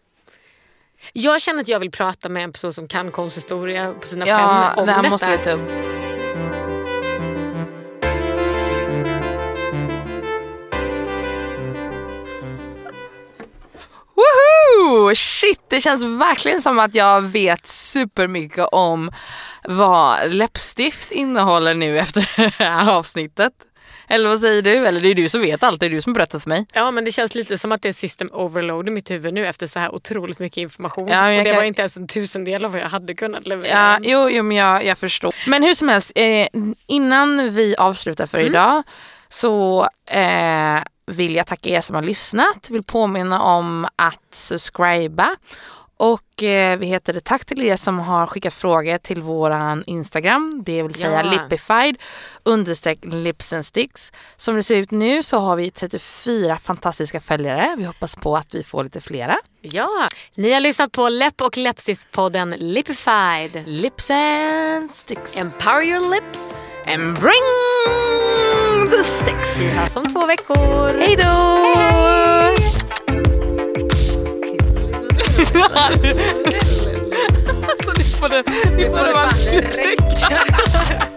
Jag 1.14 1.42
känner 1.42 1.62
att 1.62 1.68
jag 1.68 1.80
vill 1.80 1.92
prata 1.92 2.30
med 2.30 2.44
en 2.44 2.52
person 2.52 2.74
som 2.74 2.88
kan 2.88 3.12
konsthistoria 3.12 3.94
på 3.94 4.08
sina 4.08 4.28
Ja 4.28 4.38
fem 4.38 4.80
om 4.82 4.86
det 4.86 4.92
här 4.92 5.04
detta. 5.04 5.12
måste 5.14 5.32
vi 5.32 5.44
ta 5.44 5.52
upp. 5.52 5.72
Woohoo! 14.16 15.16
Shit, 15.16 15.62
det 15.70 15.82
känns 15.82 16.04
verkligen 16.04 16.62
som 16.62 16.80
att 16.80 16.96
jag 16.96 17.22
vet 17.22 17.68
supermycket 17.68 18.68
om 18.72 19.12
vad 19.64 20.34
läppstift 20.34 21.12
innehåller 21.12 21.74
nu 21.74 22.00
efter 22.00 22.36
det 22.38 22.64
här 22.64 22.92
avsnittet. 22.92 23.54
Eller 24.08 24.30
vad 24.30 24.40
säger 24.40 24.62
du? 24.62 24.88
Eller 24.88 25.02
det 25.02 25.10
är 25.10 25.16
du 25.16 25.30
som 25.30 25.42
vet 25.42 25.64
allt, 25.64 25.80
det 25.80 25.86
är 25.86 25.90
du 25.90 26.02
som 26.02 26.14
berättar 26.14 26.40
för 26.40 26.50
mig. 26.50 26.66
Ja, 26.74 26.92
men 26.92 27.06
det 27.06 27.12
känns 27.12 27.36
lite 27.36 27.58
som 27.58 27.72
att 27.72 27.82
det 27.82 27.88
är 27.88 27.92
system 27.94 28.30
overload 28.34 28.88
i 28.88 28.92
mitt 28.92 29.12
huvud 29.12 29.34
nu 29.34 29.48
efter 29.48 29.68
så 29.68 29.80
här 29.80 29.96
otroligt 29.96 30.40
mycket 30.40 30.58
information. 30.58 31.08
Ja, 31.08 31.38
och 31.38 31.44
det 31.44 31.50
kan- 31.50 31.56
var 31.56 31.64
inte 31.64 31.82
ens 31.82 31.98
en 31.98 32.08
tusendel 32.08 32.66
av 32.66 32.72
vad 32.72 32.82
jag 32.82 32.90
hade 32.90 33.14
kunnat 33.16 33.48
leverera. 33.48 33.74
Ja, 33.74 34.00
jo, 34.02 34.30
jo 34.30 34.44
men 34.44 34.58
jag, 34.58 34.86
jag 34.86 34.98
förstår. 34.98 35.36
Men 35.48 35.64
hur 35.64 35.74
som 35.74 35.90
helst, 35.90 36.12
eh, 36.16 36.48
innan 36.88 37.56
vi 37.56 37.76
avslutar 37.78 38.26
för 38.28 38.40
idag 38.40 38.84
så 39.30 39.88
eh, 40.12 40.80
vill 41.08 41.36
jag 41.36 41.48
tacka 41.48 41.70
er 41.70 41.82
som 41.82 41.96
har 41.96 42.04
lyssnat. 42.04 42.70
Vill 42.70 42.84
påminna 42.84 43.42
om 43.42 43.88
att 43.96 44.34
subscriba 44.34 45.36
Och 45.98 46.44
eh, 46.44 46.78
vi 46.78 46.86
heter 46.86 47.14
det 47.14 47.20
tack 47.24 47.46
till 47.46 47.62
er 47.62 47.76
som 47.76 48.00
har 48.00 48.28
skickat 48.28 48.54
frågor 48.54 48.98
till 48.98 49.22
våran 49.22 49.84
Instagram. 49.88 50.62
Det 50.66 50.84
vill 50.84 50.96
säga 50.96 51.24
Ja. 51.26 51.32
lipified 51.32 51.96
understreck 52.44 53.00
lips 53.06 53.54
and 53.54 53.66
sticks. 53.66 54.12
Som 54.36 54.56
det 54.56 54.64
ser 54.64 54.76
ut 54.76 54.92
nu 54.92 55.24
så 55.24 55.38
har 55.38 55.56
vi 55.56 55.70
34 55.72 56.58
fantastiska 56.58 57.22
följare. 57.22 57.76
Vi 57.78 57.84
hoppas 57.86 58.16
på 58.16 58.38
att 58.38 58.56
vi 58.56 58.64
får 58.64 58.84
lite 58.84 59.02
flera. 59.02 59.38
Ja, 59.62 60.10
ni 60.36 60.52
har 60.54 60.60
lyssnat 60.60 60.92
på 60.92 61.10
Läpp 61.10 61.42
och 61.42 61.58
läppstiftspodden 61.58 62.50
Lipified. 62.50 63.64
Lips 63.66 64.10
and 64.12 64.92
sticks. 64.92 65.38
Empower 65.38 65.84
your 65.84 66.10
lips. 66.10 66.62
And 66.88 67.20
bring 67.20 67.44
the 68.92 69.04
sticks. 69.04 69.62
Vi 69.62 69.70
hörs 69.70 69.98
om 69.98 70.06
två 70.06 70.26
veckor. 70.26 71.00
Hej 71.00 71.16
då! 71.16 71.95
alltså, 77.70 77.92
ni 77.98 78.04
får 78.04 78.30
det, 78.30 78.44
ni 78.78 78.90
får 78.90 79.06
det 79.06 79.14
vara 79.14 79.30
fan 79.30 79.62
räcka. 79.62 80.44